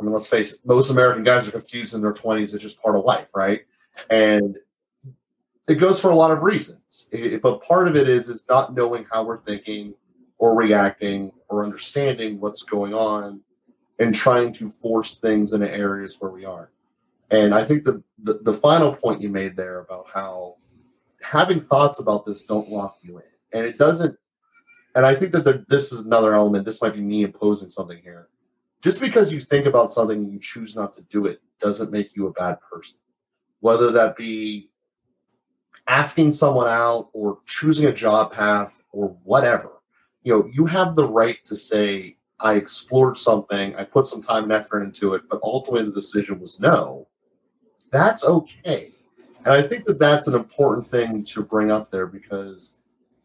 I 0.00 0.02
mean, 0.02 0.12
let's 0.12 0.28
face 0.28 0.54
it, 0.54 0.60
most 0.64 0.90
American 0.90 1.24
guys 1.24 1.46
are 1.46 1.50
confused 1.50 1.94
in 1.94 2.00
their 2.00 2.14
20s. 2.14 2.54
It's 2.54 2.62
just 2.62 2.80
part 2.80 2.96
of 2.96 3.04
life, 3.04 3.28
right? 3.34 3.60
And 4.08 4.56
it 5.68 5.74
goes 5.74 6.00
for 6.00 6.10
a 6.10 6.16
lot 6.16 6.30
of 6.30 6.42
reasons. 6.42 7.08
It, 7.12 7.42
but 7.42 7.62
part 7.62 7.86
of 7.86 7.96
it 7.96 8.08
is 8.08 8.30
is 8.30 8.42
not 8.48 8.74
knowing 8.74 9.04
how 9.12 9.24
we're 9.24 9.40
thinking 9.40 9.94
or 10.38 10.56
reacting 10.56 11.32
or 11.48 11.64
understanding 11.64 12.40
what's 12.40 12.62
going 12.62 12.94
on 12.94 13.42
and 13.98 14.14
trying 14.14 14.54
to 14.54 14.70
force 14.70 15.16
things 15.18 15.52
into 15.52 15.70
areas 15.70 16.16
where 16.18 16.30
we 16.30 16.46
aren't. 16.46 16.70
And 17.30 17.54
I 17.54 17.62
think 17.62 17.84
the, 17.84 18.02
the, 18.22 18.40
the 18.42 18.54
final 18.54 18.94
point 18.94 19.20
you 19.20 19.28
made 19.28 19.54
there 19.54 19.80
about 19.80 20.06
how 20.12 20.56
having 21.22 21.60
thoughts 21.60 22.00
about 22.00 22.24
this 22.24 22.44
don't 22.46 22.70
lock 22.70 22.96
you 23.02 23.18
in. 23.18 23.24
And 23.52 23.66
it 23.66 23.76
doesn't 23.76 24.16
and 24.94 25.06
I 25.06 25.14
think 25.14 25.32
that 25.32 25.44
there, 25.44 25.64
this 25.68 25.92
is 25.92 26.06
another 26.06 26.34
element. 26.34 26.64
This 26.64 26.82
might 26.82 26.94
be 26.94 27.00
me 27.00 27.22
imposing 27.22 27.70
something 27.70 27.98
here. 28.02 28.28
Just 28.82 29.00
because 29.00 29.30
you 29.30 29.40
think 29.40 29.66
about 29.66 29.92
something 29.92 30.18
and 30.18 30.32
you 30.32 30.38
choose 30.38 30.74
not 30.74 30.92
to 30.94 31.02
do 31.02 31.26
it 31.26 31.40
doesn't 31.60 31.92
make 31.92 32.16
you 32.16 32.26
a 32.26 32.32
bad 32.32 32.58
person. 32.60 32.96
Whether 33.60 33.90
that 33.92 34.16
be 34.16 34.70
asking 35.86 36.32
someone 36.32 36.68
out 36.68 37.10
or 37.12 37.38
choosing 37.46 37.86
a 37.86 37.92
job 37.92 38.32
path 38.32 38.82
or 38.92 39.16
whatever, 39.24 39.82
you 40.22 40.32
know, 40.32 40.50
you 40.52 40.66
have 40.66 40.96
the 40.96 41.04
right 41.06 41.44
to 41.44 41.54
say, 41.54 42.16
I 42.40 42.54
explored 42.54 43.18
something, 43.18 43.76
I 43.76 43.84
put 43.84 44.06
some 44.06 44.22
time 44.22 44.44
and 44.44 44.52
effort 44.52 44.82
into 44.82 45.14
it, 45.14 45.22
but 45.28 45.40
ultimately 45.42 45.86
the 45.86 45.94
decision 45.94 46.40
was 46.40 46.58
no. 46.58 47.06
That's 47.90 48.24
okay. 48.24 48.92
And 49.44 49.54
I 49.54 49.62
think 49.62 49.84
that 49.86 49.98
that's 49.98 50.26
an 50.26 50.34
important 50.34 50.90
thing 50.90 51.24
to 51.24 51.42
bring 51.42 51.70
up 51.70 51.90
there 51.90 52.06
because 52.06 52.76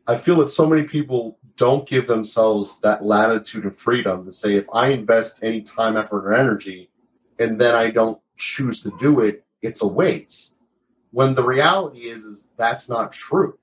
I 0.08 0.16
feel 0.16 0.38
that 0.38 0.50
so 0.50 0.68
many 0.68 0.84
people 0.84 1.40
don't 1.58 1.88
give 1.88 2.08
themselves 2.08 2.80
that 2.82 3.04
latitude 3.04 3.64
and 3.64 3.76
freedom 3.76 4.26
to 4.26 4.34
say, 4.34 4.56
if 4.56 4.68
I 4.74 4.90
invest 4.90 5.40
any 5.42 5.62
time, 5.62 5.98
effort, 5.98 6.28
or 6.28 6.34
energy, 6.34 6.90
and 7.40 7.60
then 7.60 7.76
I 7.76 7.90
don't 7.90 8.20
choose 8.38 8.84
to 8.84 8.92
do 9.00 9.22
it, 9.22 9.44
it's 9.62 9.82
a 9.82 9.88
waste. 9.88 10.60
When 11.12 11.34
the 11.34 11.44
reality 11.44 12.10
is, 12.10 12.24
is 12.24 12.50
that's 12.58 12.90
not 12.90 13.12
true. 13.12 13.58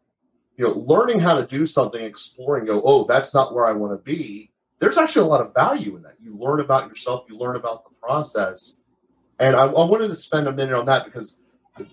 You 0.56 0.64
know, 0.64 0.74
learning 0.74 1.20
how 1.20 1.38
to 1.38 1.46
do 1.46 1.64
something, 1.64 2.02
exploring, 2.02 2.66
go, 2.66 2.82
oh, 2.84 3.04
that's 3.04 3.34
not 3.34 3.54
where 3.54 3.66
I 3.66 3.72
want 3.72 3.92
to 3.92 3.98
be. 4.02 4.50
There's 4.78 4.98
actually 4.98 5.26
a 5.26 5.28
lot 5.28 5.44
of 5.44 5.54
value 5.54 5.96
in 5.96 6.02
that. 6.02 6.16
You 6.20 6.36
learn 6.36 6.60
about 6.60 6.88
yourself, 6.88 7.24
you 7.28 7.38
learn 7.38 7.56
about 7.56 7.84
the 7.84 7.90
process. 8.02 8.78
And 9.38 9.54
I, 9.54 9.64
I 9.64 9.84
wanted 9.84 10.08
to 10.08 10.16
spend 10.16 10.48
a 10.48 10.52
minute 10.52 10.74
on 10.74 10.86
that 10.86 11.04
because 11.04 11.40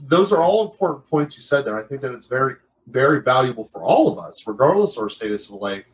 those 0.01 0.33
are 0.33 0.41
all 0.41 0.69
important 0.69 1.07
points 1.07 1.35
you 1.35 1.41
said 1.41 1.65
there. 1.65 1.77
I 1.77 1.83
think 1.83 2.01
that 2.01 2.13
it's 2.13 2.27
very 2.27 2.55
very 2.89 3.21
valuable 3.21 3.63
for 3.63 3.81
all 3.81 4.11
of 4.11 4.19
us, 4.19 4.45
regardless 4.47 4.97
of 4.97 5.03
our 5.03 5.09
status 5.09 5.49
of 5.49 5.55
life, 5.55 5.85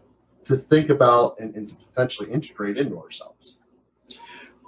to 0.46 0.56
think 0.56 0.90
about 0.90 1.40
and, 1.40 1.56
and 1.56 1.68
to 1.68 1.76
potentially 1.76 2.32
integrate 2.32 2.78
into 2.78 2.98
ourselves. 3.00 3.58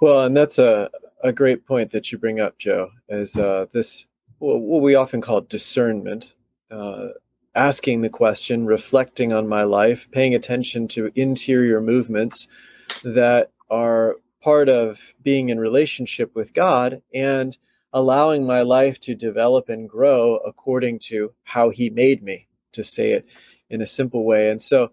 Well, 0.00 0.24
and 0.26 0.36
that's 0.36 0.58
a, 0.58 0.90
a 1.22 1.32
great 1.32 1.66
point 1.66 1.90
that 1.90 2.12
you 2.12 2.18
bring 2.18 2.40
up, 2.40 2.58
Joe, 2.58 2.90
is 3.08 3.36
uh, 3.36 3.66
this 3.72 4.06
what 4.38 4.82
we 4.82 4.94
often 4.94 5.20
call 5.20 5.40
discernment, 5.40 6.34
uh, 6.70 7.08
asking 7.56 8.02
the 8.02 8.08
question, 8.08 8.66
reflecting 8.66 9.32
on 9.32 9.48
my 9.48 9.64
life, 9.64 10.08
paying 10.12 10.34
attention 10.34 10.86
to 10.88 11.10
interior 11.16 11.80
movements 11.80 12.46
that 13.02 13.50
are 13.68 14.16
part 14.40 14.68
of 14.68 15.14
being 15.22 15.48
in 15.48 15.58
relationship 15.58 16.34
with 16.36 16.54
God 16.54 17.02
and 17.12 17.58
allowing 17.92 18.46
my 18.46 18.62
life 18.62 19.00
to 19.00 19.14
develop 19.14 19.68
and 19.68 19.88
grow 19.88 20.36
according 20.38 20.98
to 21.00 21.32
how 21.44 21.70
He 21.70 21.90
made 21.90 22.22
me, 22.22 22.46
to 22.72 22.84
say 22.84 23.12
it 23.12 23.28
in 23.70 23.82
a 23.82 23.86
simple 23.86 24.24
way. 24.24 24.50
And 24.50 24.60
so, 24.60 24.92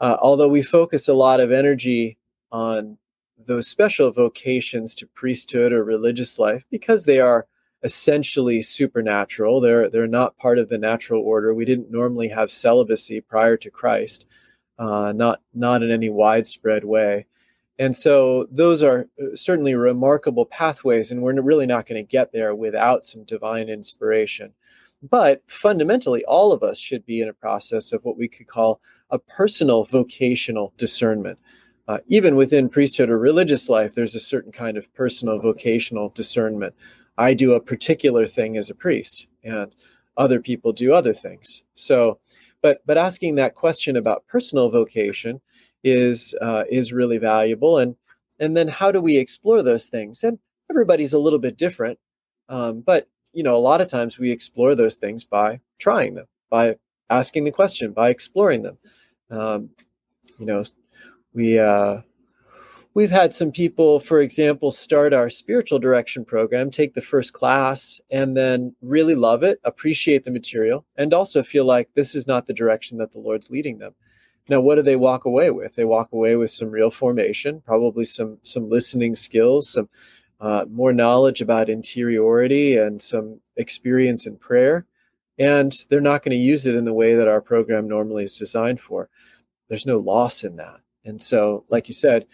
uh, 0.00 0.16
although 0.20 0.48
we 0.48 0.62
focus 0.62 1.08
a 1.08 1.14
lot 1.14 1.40
of 1.40 1.52
energy 1.52 2.18
on 2.52 2.98
those 3.46 3.68
special 3.68 4.10
vocations 4.10 4.94
to 4.94 5.06
priesthood 5.08 5.72
or 5.72 5.84
religious 5.84 6.38
life 6.38 6.64
because 6.70 7.04
they 7.04 7.20
are 7.20 7.46
essentially 7.84 8.62
supernatural. 8.62 9.60
They're 9.60 9.88
they're 9.90 10.06
not 10.08 10.36
part 10.38 10.58
of 10.58 10.68
the 10.68 10.78
natural 10.78 11.22
order. 11.22 11.54
We 11.54 11.66
didn't 11.66 11.90
normally 11.90 12.28
have 12.28 12.50
celibacy 12.50 13.20
prior 13.20 13.56
to 13.58 13.70
Christ, 13.70 14.26
uh, 14.78 15.12
not 15.14 15.40
not 15.52 15.82
in 15.82 15.90
any 15.90 16.10
widespread 16.10 16.84
way. 16.84 17.26
And 17.78 17.94
so 17.96 18.46
those 18.50 18.82
are 18.82 19.08
uh, 19.20 19.34
certainly 19.34 19.74
remarkable 19.74 20.46
pathways, 20.46 21.10
and 21.10 21.22
we're 21.22 21.40
really 21.42 21.66
not 21.66 21.86
going 21.86 22.04
to 22.04 22.08
get 22.08 22.32
there 22.32 22.54
without 22.54 23.04
some 23.04 23.24
divine 23.24 23.68
inspiration. 23.68 24.52
But 25.02 25.42
fundamentally, 25.46 26.24
all 26.24 26.52
of 26.52 26.62
us 26.62 26.78
should 26.78 27.04
be 27.04 27.20
in 27.20 27.28
a 27.28 27.34
process 27.34 27.92
of 27.92 28.04
what 28.04 28.16
we 28.16 28.28
could 28.28 28.46
call 28.46 28.80
a 29.10 29.18
personal 29.18 29.84
vocational 29.84 30.72
discernment. 30.76 31.38
Uh, 31.86 31.98
even 32.06 32.36
within 32.36 32.70
priesthood 32.70 33.10
or 33.10 33.18
religious 33.18 33.68
life, 33.68 33.94
there's 33.94 34.14
a 34.14 34.20
certain 34.20 34.52
kind 34.52 34.78
of 34.78 34.92
personal 34.94 35.38
vocational 35.38 36.08
discernment. 36.10 36.74
I 37.18 37.34
do 37.34 37.52
a 37.52 37.60
particular 37.60 38.26
thing 38.26 38.56
as 38.56 38.70
a 38.70 38.74
priest, 38.74 39.26
and 39.42 39.74
other 40.16 40.40
people 40.40 40.72
do 40.72 40.94
other 40.94 41.12
things. 41.12 41.64
So, 41.74 42.18
but 42.62 42.80
but 42.86 42.96
asking 42.96 43.34
that 43.34 43.54
question 43.54 43.96
about 43.96 44.26
personal 44.26 44.70
vocation 44.70 45.40
is 45.84 46.34
uh, 46.40 46.64
is 46.70 46.92
really 46.92 47.18
valuable 47.18 47.78
and 47.78 47.96
and 48.40 48.56
then 48.56 48.66
how 48.66 48.90
do 48.90 49.00
we 49.00 49.16
explore 49.16 49.62
those 49.62 49.86
things? 49.86 50.24
And 50.24 50.40
everybody's 50.68 51.12
a 51.12 51.18
little 51.18 51.38
bit 51.38 51.56
different 51.56 51.98
um, 52.48 52.80
but 52.80 53.08
you 53.32 53.42
know 53.42 53.56
a 53.56 53.58
lot 53.58 53.80
of 53.80 53.88
times 53.88 54.18
we 54.18 54.30
explore 54.30 54.74
those 54.74 54.96
things 54.96 55.24
by 55.24 55.60
trying 55.78 56.14
them 56.14 56.26
by 56.50 56.76
asking 57.10 57.44
the 57.44 57.50
question 57.50 57.92
by 57.92 58.10
exploring 58.10 58.62
them. 58.62 58.78
Um, 59.30 59.70
you 60.38 60.46
know 60.46 60.64
we 61.32 61.58
uh, 61.58 62.00
we've 62.94 63.10
had 63.10 63.34
some 63.34 63.50
people 63.50 63.98
for 64.00 64.20
example 64.20 64.70
start 64.70 65.12
our 65.12 65.28
spiritual 65.28 65.78
direction 65.78 66.24
program 66.24 66.70
take 66.70 66.94
the 66.94 67.02
first 67.02 67.32
class 67.32 68.00
and 68.10 68.36
then 68.36 68.74
really 68.82 69.14
love 69.14 69.42
it 69.42 69.60
appreciate 69.64 70.24
the 70.24 70.30
material 70.30 70.84
and 70.96 71.12
also 71.12 71.42
feel 71.42 71.64
like 71.64 71.90
this 71.94 72.14
is 72.14 72.26
not 72.26 72.46
the 72.46 72.54
direction 72.54 72.98
that 72.98 73.12
the 73.12 73.18
lord's 73.18 73.50
leading 73.50 73.78
them 73.78 73.94
now, 74.48 74.60
what 74.60 74.74
do 74.74 74.82
they 74.82 74.96
walk 74.96 75.24
away 75.24 75.50
with? 75.50 75.74
They 75.74 75.86
walk 75.86 76.12
away 76.12 76.36
with 76.36 76.50
some 76.50 76.70
real 76.70 76.90
formation, 76.90 77.62
probably 77.62 78.04
some 78.04 78.38
some 78.42 78.68
listening 78.68 79.16
skills, 79.16 79.70
some 79.70 79.88
uh, 80.40 80.66
more 80.70 80.92
knowledge 80.92 81.40
about 81.40 81.70
interiority, 81.70 82.76
and 82.76 83.00
some 83.00 83.40
experience 83.56 84.26
in 84.26 84.36
prayer. 84.36 84.86
And 85.38 85.74
they're 85.88 86.00
not 86.00 86.22
going 86.22 86.36
to 86.36 86.44
use 86.44 86.66
it 86.66 86.74
in 86.74 86.84
the 86.84 86.92
way 86.92 87.14
that 87.16 87.26
our 87.26 87.40
program 87.40 87.88
normally 87.88 88.24
is 88.24 88.38
designed 88.38 88.80
for. 88.80 89.08
There's 89.68 89.86
no 89.86 89.98
loss 89.98 90.44
in 90.44 90.56
that. 90.56 90.80
And 91.04 91.20
so, 91.20 91.64
like 91.70 91.88
you 91.88 91.94
said, 91.94 92.26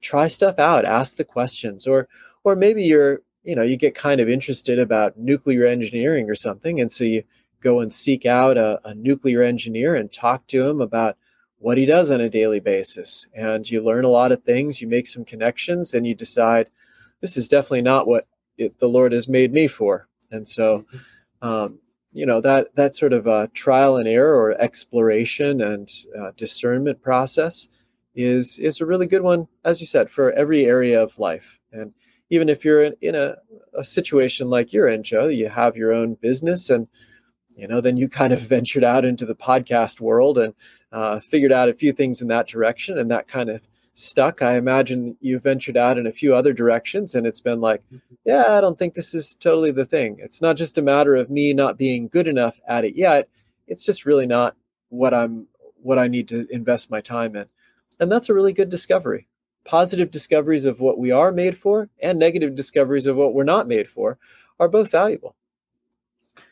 try 0.00 0.28
stuff 0.28 0.58
out, 0.58 0.84
ask 0.84 1.16
the 1.16 1.24
questions, 1.24 1.86
or 1.86 2.08
or 2.44 2.56
maybe 2.56 2.82
you're 2.82 3.20
you 3.44 3.54
know 3.54 3.62
you 3.62 3.76
get 3.76 3.94
kind 3.94 4.20
of 4.20 4.28
interested 4.30 4.78
about 4.78 5.18
nuclear 5.18 5.66
engineering 5.66 6.30
or 6.30 6.34
something, 6.34 6.80
and 6.80 6.90
so 6.90 7.04
you 7.04 7.24
go 7.60 7.80
and 7.80 7.92
seek 7.92 8.24
out 8.24 8.56
a, 8.56 8.80
a 8.84 8.94
nuclear 8.94 9.42
engineer 9.42 9.94
and 9.94 10.10
talk 10.12 10.46
to 10.46 10.66
him 10.66 10.80
about 10.80 11.18
what 11.58 11.78
he 11.78 11.86
does 11.86 12.10
on 12.10 12.20
a 12.20 12.30
daily 12.30 12.60
basis. 12.60 13.26
And 13.34 13.68
you 13.68 13.82
learn 13.82 14.04
a 14.04 14.08
lot 14.08 14.32
of 14.32 14.42
things, 14.42 14.80
you 14.80 14.88
make 14.88 15.06
some 15.06 15.24
connections, 15.24 15.94
and 15.94 16.06
you 16.06 16.14
decide 16.14 16.68
this 17.20 17.36
is 17.36 17.48
definitely 17.48 17.82
not 17.82 18.06
what 18.06 18.26
it, 18.56 18.78
the 18.78 18.88
Lord 18.88 19.12
has 19.12 19.28
made 19.28 19.52
me 19.52 19.66
for. 19.66 20.08
And 20.30 20.46
so, 20.46 20.80
mm-hmm. 20.80 21.48
um, 21.48 21.78
you 22.12 22.24
know 22.24 22.40
that 22.40 22.74
that 22.74 22.96
sort 22.96 23.12
of 23.12 23.28
uh, 23.28 23.48
trial 23.52 23.96
and 23.96 24.08
error 24.08 24.34
or 24.34 24.60
exploration 24.60 25.60
and 25.60 25.88
uh, 26.18 26.30
discernment 26.36 27.02
process 27.02 27.68
is 28.14 28.58
is 28.58 28.80
a 28.80 28.86
really 28.86 29.06
good 29.06 29.22
one, 29.22 29.46
as 29.64 29.80
you 29.80 29.86
said, 29.86 30.10
for 30.10 30.32
every 30.32 30.64
area 30.64 31.00
of 31.00 31.18
life. 31.18 31.60
And 31.72 31.92
even 32.30 32.48
if 32.48 32.64
you're 32.64 32.82
in, 32.82 32.94
in 33.00 33.14
a, 33.14 33.36
a 33.74 33.84
situation 33.84 34.50
like 34.50 34.72
you're 34.72 34.88
in, 34.88 35.02
Joe, 35.02 35.28
you 35.28 35.48
have 35.48 35.76
your 35.76 35.92
own 35.92 36.14
business 36.14 36.70
and 36.70 36.88
you 37.58 37.66
know, 37.66 37.80
then 37.80 37.96
you 37.96 38.08
kind 38.08 38.32
of 38.32 38.40
ventured 38.48 38.84
out 38.84 39.04
into 39.04 39.26
the 39.26 39.34
podcast 39.34 40.00
world 40.00 40.38
and 40.38 40.54
uh, 40.92 41.20
figured 41.20 41.52
out 41.52 41.68
a 41.68 41.74
few 41.74 41.92
things 41.92 42.22
in 42.22 42.28
that 42.28 42.46
direction, 42.46 42.96
and 42.96 43.10
that 43.10 43.28
kind 43.28 43.50
of 43.50 43.68
stuck. 43.94 44.40
I 44.40 44.56
imagine 44.56 45.16
you 45.20 45.38
ventured 45.40 45.76
out 45.76 45.98
in 45.98 46.06
a 46.06 46.12
few 46.12 46.34
other 46.34 46.52
directions, 46.52 47.14
and 47.14 47.26
it's 47.26 47.40
been 47.40 47.60
like, 47.60 47.82
mm-hmm. 47.92 48.14
yeah, 48.24 48.56
I 48.56 48.60
don't 48.60 48.78
think 48.78 48.94
this 48.94 49.12
is 49.12 49.34
totally 49.34 49.72
the 49.72 49.84
thing. 49.84 50.18
It's 50.20 50.40
not 50.40 50.56
just 50.56 50.78
a 50.78 50.82
matter 50.82 51.16
of 51.16 51.30
me 51.30 51.52
not 51.52 51.76
being 51.76 52.08
good 52.08 52.28
enough 52.28 52.60
at 52.66 52.84
it 52.84 52.94
yet. 52.96 53.28
It's 53.66 53.84
just 53.84 54.06
really 54.06 54.26
not 54.26 54.56
what 54.88 55.12
I'm 55.12 55.48
what 55.82 55.98
I 55.98 56.08
need 56.08 56.28
to 56.28 56.46
invest 56.50 56.90
my 56.90 57.00
time 57.00 57.36
in, 57.36 57.46
and 58.00 58.10
that's 58.10 58.28
a 58.28 58.34
really 58.34 58.52
good 58.52 58.68
discovery. 58.68 59.26
Positive 59.64 60.10
discoveries 60.10 60.64
of 60.64 60.80
what 60.80 60.98
we 60.98 61.10
are 61.10 61.32
made 61.32 61.56
for 61.56 61.90
and 62.00 62.18
negative 62.18 62.54
discoveries 62.54 63.06
of 63.06 63.16
what 63.16 63.34
we're 63.34 63.44
not 63.44 63.68
made 63.68 63.90
for 63.90 64.16
are 64.58 64.68
both 64.68 64.90
valuable 64.90 65.34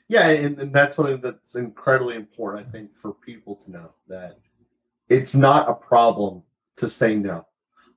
yeah, 0.08 0.28
and, 0.28 0.58
and 0.58 0.72
that's 0.72 0.96
something 0.96 1.20
that's 1.20 1.56
incredibly 1.56 2.16
important, 2.16 2.66
I 2.66 2.70
think, 2.70 2.94
for 2.94 3.12
people 3.12 3.56
to 3.56 3.70
know 3.70 3.90
that 4.08 4.38
it's 5.08 5.34
not 5.34 5.68
a 5.68 5.74
problem 5.74 6.42
to 6.76 6.88
say 6.88 7.14
no. 7.14 7.46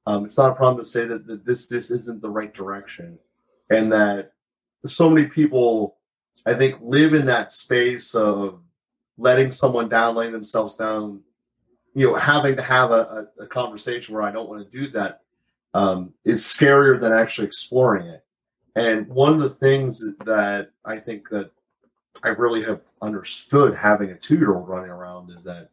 Um, 0.06 0.26
it's 0.26 0.38
not 0.38 0.52
a 0.52 0.56
problem 0.56 0.78
to 0.80 0.90
say 0.90 1.06
that, 1.06 1.28
that 1.28 1.46
this 1.46 1.68
this 1.68 1.92
isn't 1.92 2.22
the 2.22 2.30
right 2.30 2.54
direction, 2.54 3.20
and 3.70 3.92
that 3.92 4.34
so 4.86 5.10
many 5.10 5.28
people, 5.28 5.98
I 6.46 6.54
think, 6.56 6.78
live 6.82 7.14
in 7.14 7.26
that 7.28 7.52
space 7.52 8.16
of 8.16 8.60
letting 9.18 9.52
someone 9.52 9.90
down, 9.90 10.16
letting 10.16 10.32
themselves 10.32 10.78
down, 10.78 11.22
you 11.94 12.08
know, 12.08 12.16
having 12.16 12.56
to 12.56 12.62
have 12.62 12.92
a, 12.92 13.28
a, 13.40 13.44
a 13.44 13.48
conversation 13.48 14.16
where 14.16 14.24
I 14.24 14.32
don't 14.32 14.50
want 14.50 14.64
to 14.64 14.84
do 14.84 14.90
that 14.92 15.22
um, 15.74 16.14
is 16.26 16.44
scarier 16.44 17.00
than 17.00 17.14
actually 17.14 17.46
exploring 17.46 18.08
it. 18.08 18.24
And 18.76 19.08
one 19.10 19.34
of 19.34 19.40
the 19.40 19.50
things 19.50 20.06
that 20.26 20.72
I 20.86 20.98
think 20.98 21.30
that 21.30 21.52
I 22.24 22.30
really 22.30 22.64
have 22.64 22.82
understood 23.02 23.76
having 23.76 24.12
a 24.12 24.16
two 24.16 24.38
year 24.38 24.56
old 24.56 24.68
running 24.68 24.92
around 24.92 25.32
is 25.32 25.44
that 25.44 25.70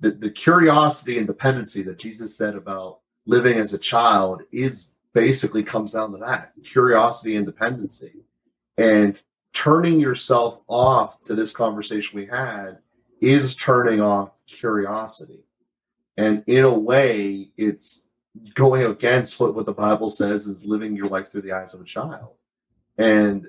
the, 0.00 0.10
the 0.10 0.30
curiosity 0.30 1.18
and 1.18 1.26
dependency 1.26 1.82
that 1.82 1.98
Jesus 1.98 2.36
said 2.36 2.54
about 2.54 3.00
living 3.24 3.58
as 3.58 3.72
a 3.72 3.78
child 3.78 4.42
is 4.52 4.92
basically 5.14 5.62
comes 5.62 5.94
down 5.94 6.12
to 6.12 6.18
that 6.18 6.52
curiosity 6.62 7.36
and 7.36 7.46
dependency. 7.46 8.24
And 8.76 9.18
turning 9.54 9.98
yourself 9.98 10.60
off 10.68 11.20
to 11.22 11.34
this 11.34 11.52
conversation 11.52 12.18
we 12.18 12.26
had 12.26 12.78
is 13.22 13.56
turning 13.56 14.00
off 14.00 14.32
curiosity. 14.46 15.44
And 16.18 16.44
in 16.46 16.64
a 16.64 16.78
way, 16.78 17.50
it's 17.56 18.06
going 18.54 18.84
against 18.84 19.40
what, 19.40 19.54
what 19.54 19.64
the 19.64 19.72
Bible 19.72 20.08
says 20.08 20.46
is 20.46 20.66
living 20.66 20.94
your 20.94 21.08
life 21.08 21.30
through 21.30 21.42
the 21.42 21.52
eyes 21.52 21.72
of 21.72 21.80
a 21.80 21.84
child. 21.84 22.34
And 22.98 23.48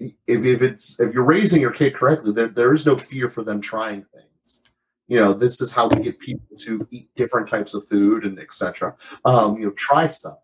if, 0.00 0.14
if 0.26 0.62
it's 0.62 1.00
if 1.00 1.12
you're 1.12 1.24
raising 1.24 1.60
your 1.60 1.72
kid 1.72 1.94
correctly, 1.94 2.32
there, 2.32 2.48
there 2.48 2.72
is 2.72 2.86
no 2.86 2.96
fear 2.96 3.28
for 3.28 3.42
them 3.42 3.60
trying 3.60 4.04
things. 4.14 4.60
You 5.06 5.18
know, 5.18 5.32
this 5.32 5.60
is 5.60 5.72
how 5.72 5.88
we 5.88 6.02
get 6.02 6.18
people 6.18 6.56
to 6.58 6.86
eat 6.90 7.08
different 7.16 7.48
types 7.48 7.74
of 7.74 7.86
food 7.88 8.24
and 8.24 8.38
etc. 8.38 8.94
Um, 9.24 9.56
you 9.56 9.66
know, 9.66 9.72
try 9.72 10.06
stuff. 10.06 10.38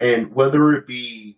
And 0.00 0.32
whether 0.34 0.72
it 0.72 0.86
be 0.86 1.36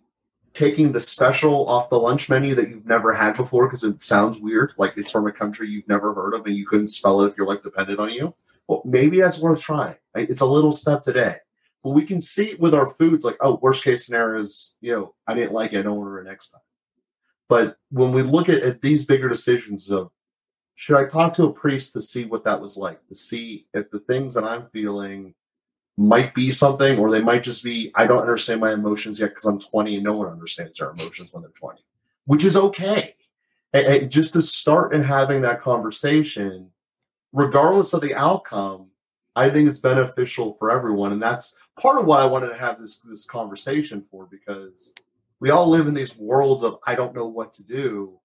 taking 0.53 0.91
the 0.91 0.99
special 0.99 1.67
off 1.67 1.89
the 1.89 1.99
lunch 1.99 2.29
menu 2.29 2.55
that 2.55 2.69
you've 2.69 2.85
never 2.85 3.13
had 3.13 3.35
before 3.35 3.67
because 3.67 3.83
it 3.83 4.01
sounds 4.01 4.39
weird, 4.39 4.73
like 4.77 4.93
it's 4.97 5.11
from 5.11 5.27
a 5.27 5.31
country 5.31 5.67
you've 5.67 5.87
never 5.87 6.13
heard 6.13 6.33
of 6.33 6.45
and 6.45 6.55
you 6.55 6.65
couldn't 6.65 6.89
spell 6.89 7.21
it 7.21 7.31
if 7.31 7.37
your 7.37 7.47
life 7.47 7.61
depended 7.61 7.99
on 7.99 8.11
you. 8.11 8.33
Well, 8.67 8.81
maybe 8.85 9.19
that's 9.19 9.39
worth 9.39 9.59
trying. 9.59 9.95
It's 10.15 10.41
a 10.41 10.45
little 10.45 10.71
step 10.71 11.03
today. 11.03 11.37
But 11.83 11.89
we 11.89 12.05
can 12.05 12.19
see 12.19 12.55
with 12.55 12.73
our 12.73 12.89
foods, 12.89 13.25
like, 13.25 13.35
oh, 13.41 13.59
worst 13.61 13.83
case 13.83 14.05
scenario 14.05 14.39
is, 14.39 14.73
you 14.79 14.93
know, 14.93 15.15
I 15.27 15.33
didn't 15.33 15.51
like 15.51 15.73
it, 15.73 15.79
I 15.79 15.81
don't 15.81 15.97
order 15.97 16.19
it 16.19 16.25
next 16.25 16.49
time. 16.49 16.61
But 17.49 17.77
when 17.91 18.11
we 18.11 18.21
look 18.21 18.49
at, 18.49 18.61
at 18.63 18.81
these 18.81 19.05
bigger 19.05 19.29
decisions 19.29 19.89
of 19.91 20.11
should 20.75 20.97
I 20.97 21.05
talk 21.05 21.35
to 21.35 21.45
a 21.45 21.53
priest 21.53 21.93
to 21.93 22.01
see 22.01 22.25
what 22.25 22.43
that 22.45 22.59
was 22.59 22.77
like, 22.77 23.05
to 23.07 23.15
see 23.15 23.67
if 23.73 23.91
the 23.91 23.99
things 23.99 24.33
that 24.33 24.43
I'm 24.43 24.67
feeling 24.71 25.35
might 25.97 26.33
be 26.33 26.49
something, 26.49 26.97
or 26.97 27.11
they 27.11 27.21
might 27.21 27.43
just 27.43 27.63
be, 27.63 27.91
I 27.93 28.07
don't 28.07 28.21
understand 28.21 28.59
my 28.59 28.73
emotions 28.73 29.19
yet 29.19 29.29
because 29.29 29.45
I'm 29.45 29.59
20 29.59 29.95
and 29.95 30.03
no 30.03 30.17
one 30.17 30.27
understands 30.27 30.77
their 30.77 30.89
emotions 30.89 31.31
when 31.31 31.43
they're 31.43 31.51
20, 31.51 31.79
which 32.25 32.43
is 32.43 32.57
okay. 32.57 33.15
And, 33.73 33.85
and 33.85 34.11
just 34.11 34.33
to 34.33 34.41
start 34.41 34.95
and 34.95 35.05
having 35.05 35.41
that 35.41 35.61
conversation, 35.61 36.71
regardless 37.31 37.93
of 37.93 38.01
the 38.01 38.15
outcome, 38.15 38.87
I 39.35 39.49
think 39.49 39.69
it's 39.69 39.79
beneficial 39.79 40.53
for 40.55 40.71
everyone. 40.71 41.11
And 41.11 41.21
that's 41.21 41.57
part 41.79 41.99
of 41.99 42.05
why 42.05 42.21
I 42.21 42.25
wanted 42.25 42.49
to 42.49 42.57
have 42.57 42.79
this 42.79 42.99
this 42.99 43.25
conversation 43.25 44.05
for 44.11 44.25
because 44.25 44.93
we 45.43 45.49
all 45.49 45.67
live 45.67 45.87
in 45.87 45.93
these 45.93 46.17
worlds 46.17 46.63
of 46.63 46.79
I 46.87 46.95
don't 46.95 47.13
know 47.13 47.25
what 47.25 47.51
to 47.55 47.63
do, 47.63 48.17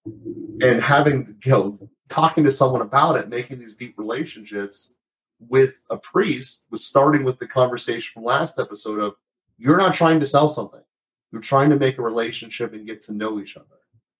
and 0.62 0.80
having 0.80 1.36
you 1.44 1.50
know 1.50 1.90
talking 2.08 2.44
to 2.44 2.52
someone 2.52 2.80
about 2.80 3.16
it, 3.16 3.28
making 3.28 3.58
these 3.58 3.74
deep 3.74 3.98
relationships 3.98 4.94
with 5.40 5.82
a 5.90 5.96
priest 5.96 6.66
was 6.70 6.86
starting 6.86 7.24
with 7.24 7.40
the 7.40 7.48
conversation 7.48 8.12
from 8.14 8.22
last 8.22 8.60
episode 8.60 9.00
of 9.00 9.14
you're 9.56 9.76
not 9.76 9.94
trying 9.94 10.20
to 10.20 10.26
sell 10.26 10.46
something, 10.46 10.84
you're 11.32 11.42
trying 11.42 11.70
to 11.70 11.76
make 11.76 11.98
a 11.98 12.02
relationship 12.02 12.72
and 12.72 12.86
get 12.86 13.02
to 13.02 13.12
know 13.12 13.40
each 13.40 13.56
other. 13.56 13.66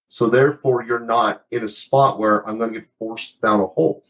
So 0.08 0.28
therefore, 0.28 0.82
you're 0.82 0.98
not 0.98 1.44
in 1.52 1.62
a 1.62 1.68
spot 1.68 2.18
where 2.18 2.44
I'm 2.48 2.58
going 2.58 2.72
to 2.72 2.80
get 2.80 2.88
forced 2.98 3.40
down 3.40 3.60
a 3.60 3.66
hole. 3.66 4.02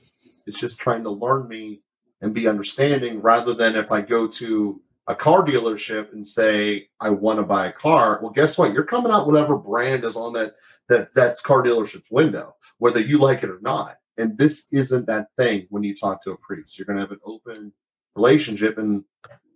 It's 0.47 0.59
just 0.59 0.79
trying 0.79 1.03
to 1.03 1.11
learn 1.11 1.47
me 1.47 1.83
and 2.23 2.33
be 2.33 2.49
understanding 2.49 3.21
rather 3.21 3.53
than 3.53 3.77
if 3.77 3.93
I 3.93 4.01
go 4.01 4.27
to 4.27 4.81
a 5.09 5.15
car 5.15 5.43
dealership 5.43 6.13
and 6.13 6.25
say 6.25 6.89
I 7.01 7.09
want 7.09 7.39
to 7.39 7.43
buy 7.43 7.67
a 7.67 7.73
car, 7.73 8.21
well, 8.23 8.31
guess 8.31 8.59
what? 8.59 8.75
You're 8.75 8.85
coming 8.85 9.11
out 9.11 9.27
whatever 9.27 9.57
brand 9.57 10.05
is 10.05 10.17
on 10.17 10.35
that 10.35 10.55
that 10.89 11.13
that's 11.15 11.41
car 11.41 11.63
dealership's 11.63 12.11
window, 12.11 12.55
whether 12.79 13.01
you 13.01 13.19
like 13.19 13.43
it 13.43 13.51
or 13.51 13.61
not. 13.61 13.97
And 14.19 14.37
this 14.37 14.69
isn't 14.71 15.07
that 15.07 15.29
thing 15.37 15.67
when 15.71 15.83
you 15.83 15.95
talk 15.95 16.23
to 16.25 16.33
a 16.33 16.37
priest. 16.37 16.79
You're 16.79 16.87
going 16.87 16.97
to 16.97 17.03
have 17.03 17.13
an 17.13 17.21
open 17.25 17.73
relationship, 18.17 18.79
and 18.79 19.05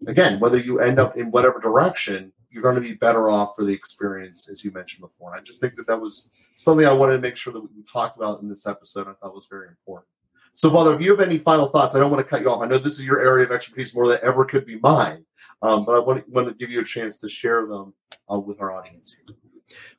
again, 0.06 0.40
whether 0.40 0.58
you 0.58 0.80
end 0.80 0.98
up 0.98 1.16
in 1.16 1.30
whatever 1.30 1.58
direction, 1.58 2.32
you're 2.50 2.62
going 2.62 2.76
to 2.76 2.80
be 2.80 2.94
better 2.94 3.30
off 3.30 3.54
for 3.56 3.64
the 3.64 3.72
experience, 3.72 4.48
as 4.48 4.62
you 4.62 4.70
mentioned 4.70 5.00
before. 5.02 5.32
And 5.32 5.40
I 5.40 5.42
just 5.42 5.60
think 5.60 5.74
that 5.76 5.86
that 5.86 6.00
was 6.00 6.30
something 6.56 6.86
I 6.86 6.92
wanted 6.92 7.14
to 7.14 7.20
make 7.20 7.36
sure 7.36 7.52
that 7.52 7.60
we 7.60 7.82
talked 7.90 8.16
about 8.16 8.40
in 8.40 8.48
this 8.48 8.66
episode. 8.66 9.08
I 9.08 9.14
thought 9.14 9.34
was 9.34 9.48
very 9.50 9.68
important. 9.68 10.06
So, 10.54 10.70
Father, 10.70 10.94
if 10.94 11.00
you 11.00 11.10
have 11.10 11.20
any 11.20 11.38
final 11.38 11.68
thoughts, 11.68 11.94
I 11.94 11.98
don't 11.98 12.10
want 12.10 12.24
to 12.24 12.28
cut 12.28 12.42
you 12.42 12.50
off. 12.50 12.62
I 12.62 12.66
know 12.66 12.78
this 12.78 12.98
is 12.98 13.06
your 13.06 13.20
area 13.20 13.46
of 13.46 13.52
expertise 13.52 13.94
more 13.94 14.06
than 14.06 14.18
ever 14.22 14.44
could 14.44 14.66
be 14.66 14.78
mine, 14.80 15.24
um, 15.62 15.84
but 15.84 15.96
I 15.96 15.98
want, 15.98 16.28
want, 16.28 16.48
to 16.48 16.54
give 16.54 16.70
you 16.70 16.80
a 16.80 16.84
chance 16.84 17.20
to 17.20 17.28
share 17.28 17.66
them 17.66 17.94
uh, 18.30 18.38
with 18.38 18.60
our 18.60 18.70
audience. 18.72 19.16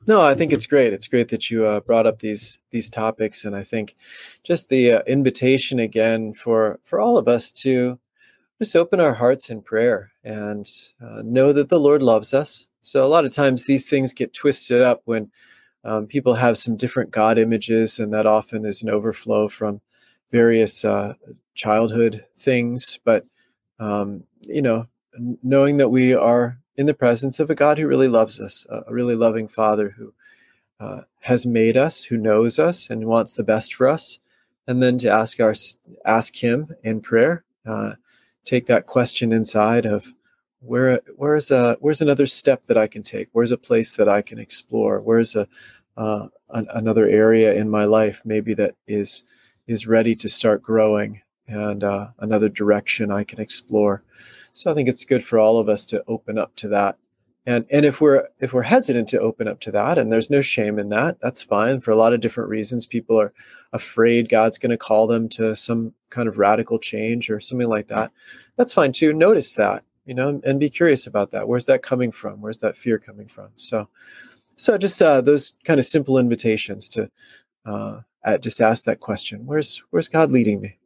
No, 0.06 0.22
I 0.22 0.34
think 0.34 0.52
it's 0.52 0.66
great. 0.66 0.92
It's 0.92 1.08
great 1.08 1.28
that 1.30 1.50
you 1.50 1.66
uh, 1.66 1.80
brought 1.80 2.06
up 2.06 2.20
these 2.20 2.60
these 2.70 2.88
topics, 2.88 3.44
and 3.44 3.56
I 3.56 3.64
think 3.64 3.96
just 4.44 4.68
the 4.68 4.92
uh, 4.92 5.02
invitation 5.06 5.80
again 5.80 6.34
for 6.34 6.78
for 6.84 7.00
all 7.00 7.18
of 7.18 7.26
us 7.26 7.50
to 7.52 7.98
just 8.60 8.76
open 8.76 9.00
our 9.00 9.14
hearts 9.14 9.50
in 9.50 9.62
prayer 9.62 10.12
and 10.22 10.66
uh, 11.04 11.22
know 11.24 11.52
that 11.52 11.68
the 11.68 11.80
Lord 11.80 12.02
loves 12.02 12.32
us. 12.32 12.68
So 12.82 13.04
a 13.04 13.08
lot 13.08 13.24
of 13.24 13.34
times 13.34 13.64
these 13.64 13.88
things 13.88 14.12
get 14.12 14.32
twisted 14.32 14.80
up 14.80 15.02
when 15.06 15.32
um, 15.82 16.06
people 16.06 16.34
have 16.34 16.56
some 16.56 16.76
different 16.76 17.10
God 17.10 17.38
images, 17.38 17.98
and 17.98 18.12
that 18.12 18.26
often 18.26 18.64
is 18.64 18.82
an 18.82 18.90
overflow 18.90 19.48
from 19.48 19.80
various 20.30 20.84
uh, 20.84 21.14
childhood 21.54 22.24
things, 22.36 22.98
but 23.04 23.24
um, 23.78 24.24
you 24.46 24.62
know, 24.62 24.86
knowing 25.42 25.76
that 25.78 25.88
we 25.88 26.14
are 26.14 26.58
in 26.76 26.86
the 26.86 26.94
presence 26.94 27.38
of 27.38 27.50
a 27.50 27.54
God 27.54 27.78
who 27.78 27.86
really 27.86 28.08
loves 28.08 28.40
us, 28.40 28.66
a 28.68 28.92
really 28.92 29.14
loving 29.14 29.48
Father 29.48 29.90
who 29.90 30.12
uh, 30.80 31.02
has 31.20 31.46
made 31.46 31.76
us, 31.76 32.02
who 32.02 32.16
knows 32.16 32.58
us, 32.58 32.90
and 32.90 33.06
wants 33.06 33.34
the 33.34 33.44
best 33.44 33.74
for 33.74 33.88
us, 33.88 34.18
and 34.66 34.82
then 34.82 34.98
to 34.98 35.08
ask 35.08 35.40
our 35.40 35.54
ask 36.04 36.34
Him 36.36 36.74
in 36.82 37.00
prayer, 37.00 37.44
uh, 37.66 37.92
take 38.44 38.66
that 38.66 38.86
question 38.86 39.32
inside 39.32 39.86
of 39.86 40.12
where 40.60 41.00
where's 41.16 41.50
a 41.50 41.76
where's 41.80 42.00
another 42.00 42.26
step 42.26 42.64
that 42.66 42.78
I 42.78 42.86
can 42.86 43.02
take? 43.02 43.28
Where's 43.32 43.52
a 43.52 43.58
place 43.58 43.96
that 43.96 44.08
I 44.08 44.22
can 44.22 44.38
explore? 44.38 45.00
Where's 45.00 45.36
a 45.36 45.46
uh, 45.96 46.28
an, 46.50 46.66
another 46.74 47.06
area 47.06 47.54
in 47.54 47.70
my 47.70 47.84
life 47.84 48.20
maybe 48.24 48.54
that 48.54 48.74
is 48.88 49.22
is 49.66 49.86
ready 49.86 50.14
to 50.16 50.28
start 50.28 50.62
growing 50.62 51.22
and 51.46 51.84
uh, 51.84 52.08
another 52.18 52.48
direction 52.48 53.10
I 53.10 53.24
can 53.24 53.40
explore. 53.40 54.02
So 54.52 54.70
I 54.70 54.74
think 54.74 54.88
it's 54.88 55.04
good 55.04 55.24
for 55.24 55.38
all 55.38 55.58
of 55.58 55.68
us 55.68 55.84
to 55.86 56.04
open 56.06 56.38
up 56.38 56.54
to 56.56 56.68
that. 56.68 56.96
And 57.46 57.66
and 57.70 57.84
if 57.84 58.00
we're 58.00 58.26
if 58.38 58.54
we're 58.54 58.62
hesitant 58.62 59.08
to 59.10 59.20
open 59.20 59.48
up 59.48 59.60
to 59.60 59.70
that, 59.72 59.98
and 59.98 60.10
there's 60.10 60.30
no 60.30 60.40
shame 60.40 60.78
in 60.78 60.88
that, 60.88 61.20
that's 61.20 61.42
fine. 61.42 61.80
For 61.80 61.90
a 61.90 61.96
lot 61.96 62.14
of 62.14 62.20
different 62.20 62.48
reasons, 62.48 62.86
people 62.86 63.20
are 63.20 63.34
afraid 63.74 64.30
God's 64.30 64.56
going 64.56 64.70
to 64.70 64.78
call 64.78 65.06
them 65.06 65.28
to 65.30 65.54
some 65.54 65.92
kind 66.08 66.26
of 66.26 66.38
radical 66.38 66.78
change 66.78 67.28
or 67.28 67.40
something 67.40 67.68
like 67.68 67.88
that. 67.88 68.12
That's 68.56 68.72
fine 68.72 68.92
too. 68.92 69.12
Notice 69.12 69.56
that, 69.56 69.84
you 70.06 70.14
know, 70.14 70.40
and 70.42 70.58
be 70.58 70.70
curious 70.70 71.06
about 71.06 71.32
that. 71.32 71.46
Where's 71.46 71.66
that 71.66 71.82
coming 71.82 72.12
from? 72.12 72.40
Where's 72.40 72.58
that 72.58 72.78
fear 72.78 72.98
coming 72.98 73.26
from? 73.28 73.48
So, 73.56 73.88
so 74.56 74.78
just 74.78 75.02
uh, 75.02 75.20
those 75.20 75.54
kind 75.64 75.78
of 75.78 75.84
simple 75.84 76.16
invitations 76.16 76.88
to 76.90 77.10
uh, 78.24 78.38
just 78.38 78.60
ask 78.60 78.84
that 78.84 79.00
question. 79.00 79.46
Where's 79.46 79.82
where's 79.90 80.08
god 80.08 80.32
leading 80.32 80.60
me? 80.60 80.78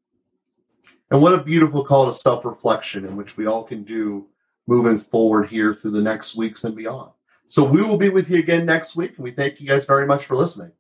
And 1.11 1.23
what 1.23 1.33
a 1.33 1.43
beautiful 1.43 1.85
call 1.85 2.07
to 2.07 2.13
self-reflection 2.13 3.07
in 3.07 3.17
which 3.17 3.37
we 3.37 3.47
all 3.47 3.65
can 3.65 3.83
do 3.83 4.27
moving 4.67 4.99
forward 4.99 5.49
here 5.49 5.73
through 5.73 5.93
the 5.93 6.03
next 6.03 6.37
weeks 6.37 6.65
and 6.65 6.77
beyond. 6.77 7.13
So 7.47 7.65
we 7.65 7.81
will 7.81 7.97
be 7.97 8.11
with 8.11 8.29
you 8.29 8.39
again 8.39 8.67
next 8.67 8.95
week 8.95 9.17
and 9.17 9.25
we 9.25 9.31
thank 9.31 9.59
you 9.59 9.67
guys 9.67 9.87
very 9.87 10.07
much 10.07 10.27
for 10.27 10.37
listening 10.37 10.73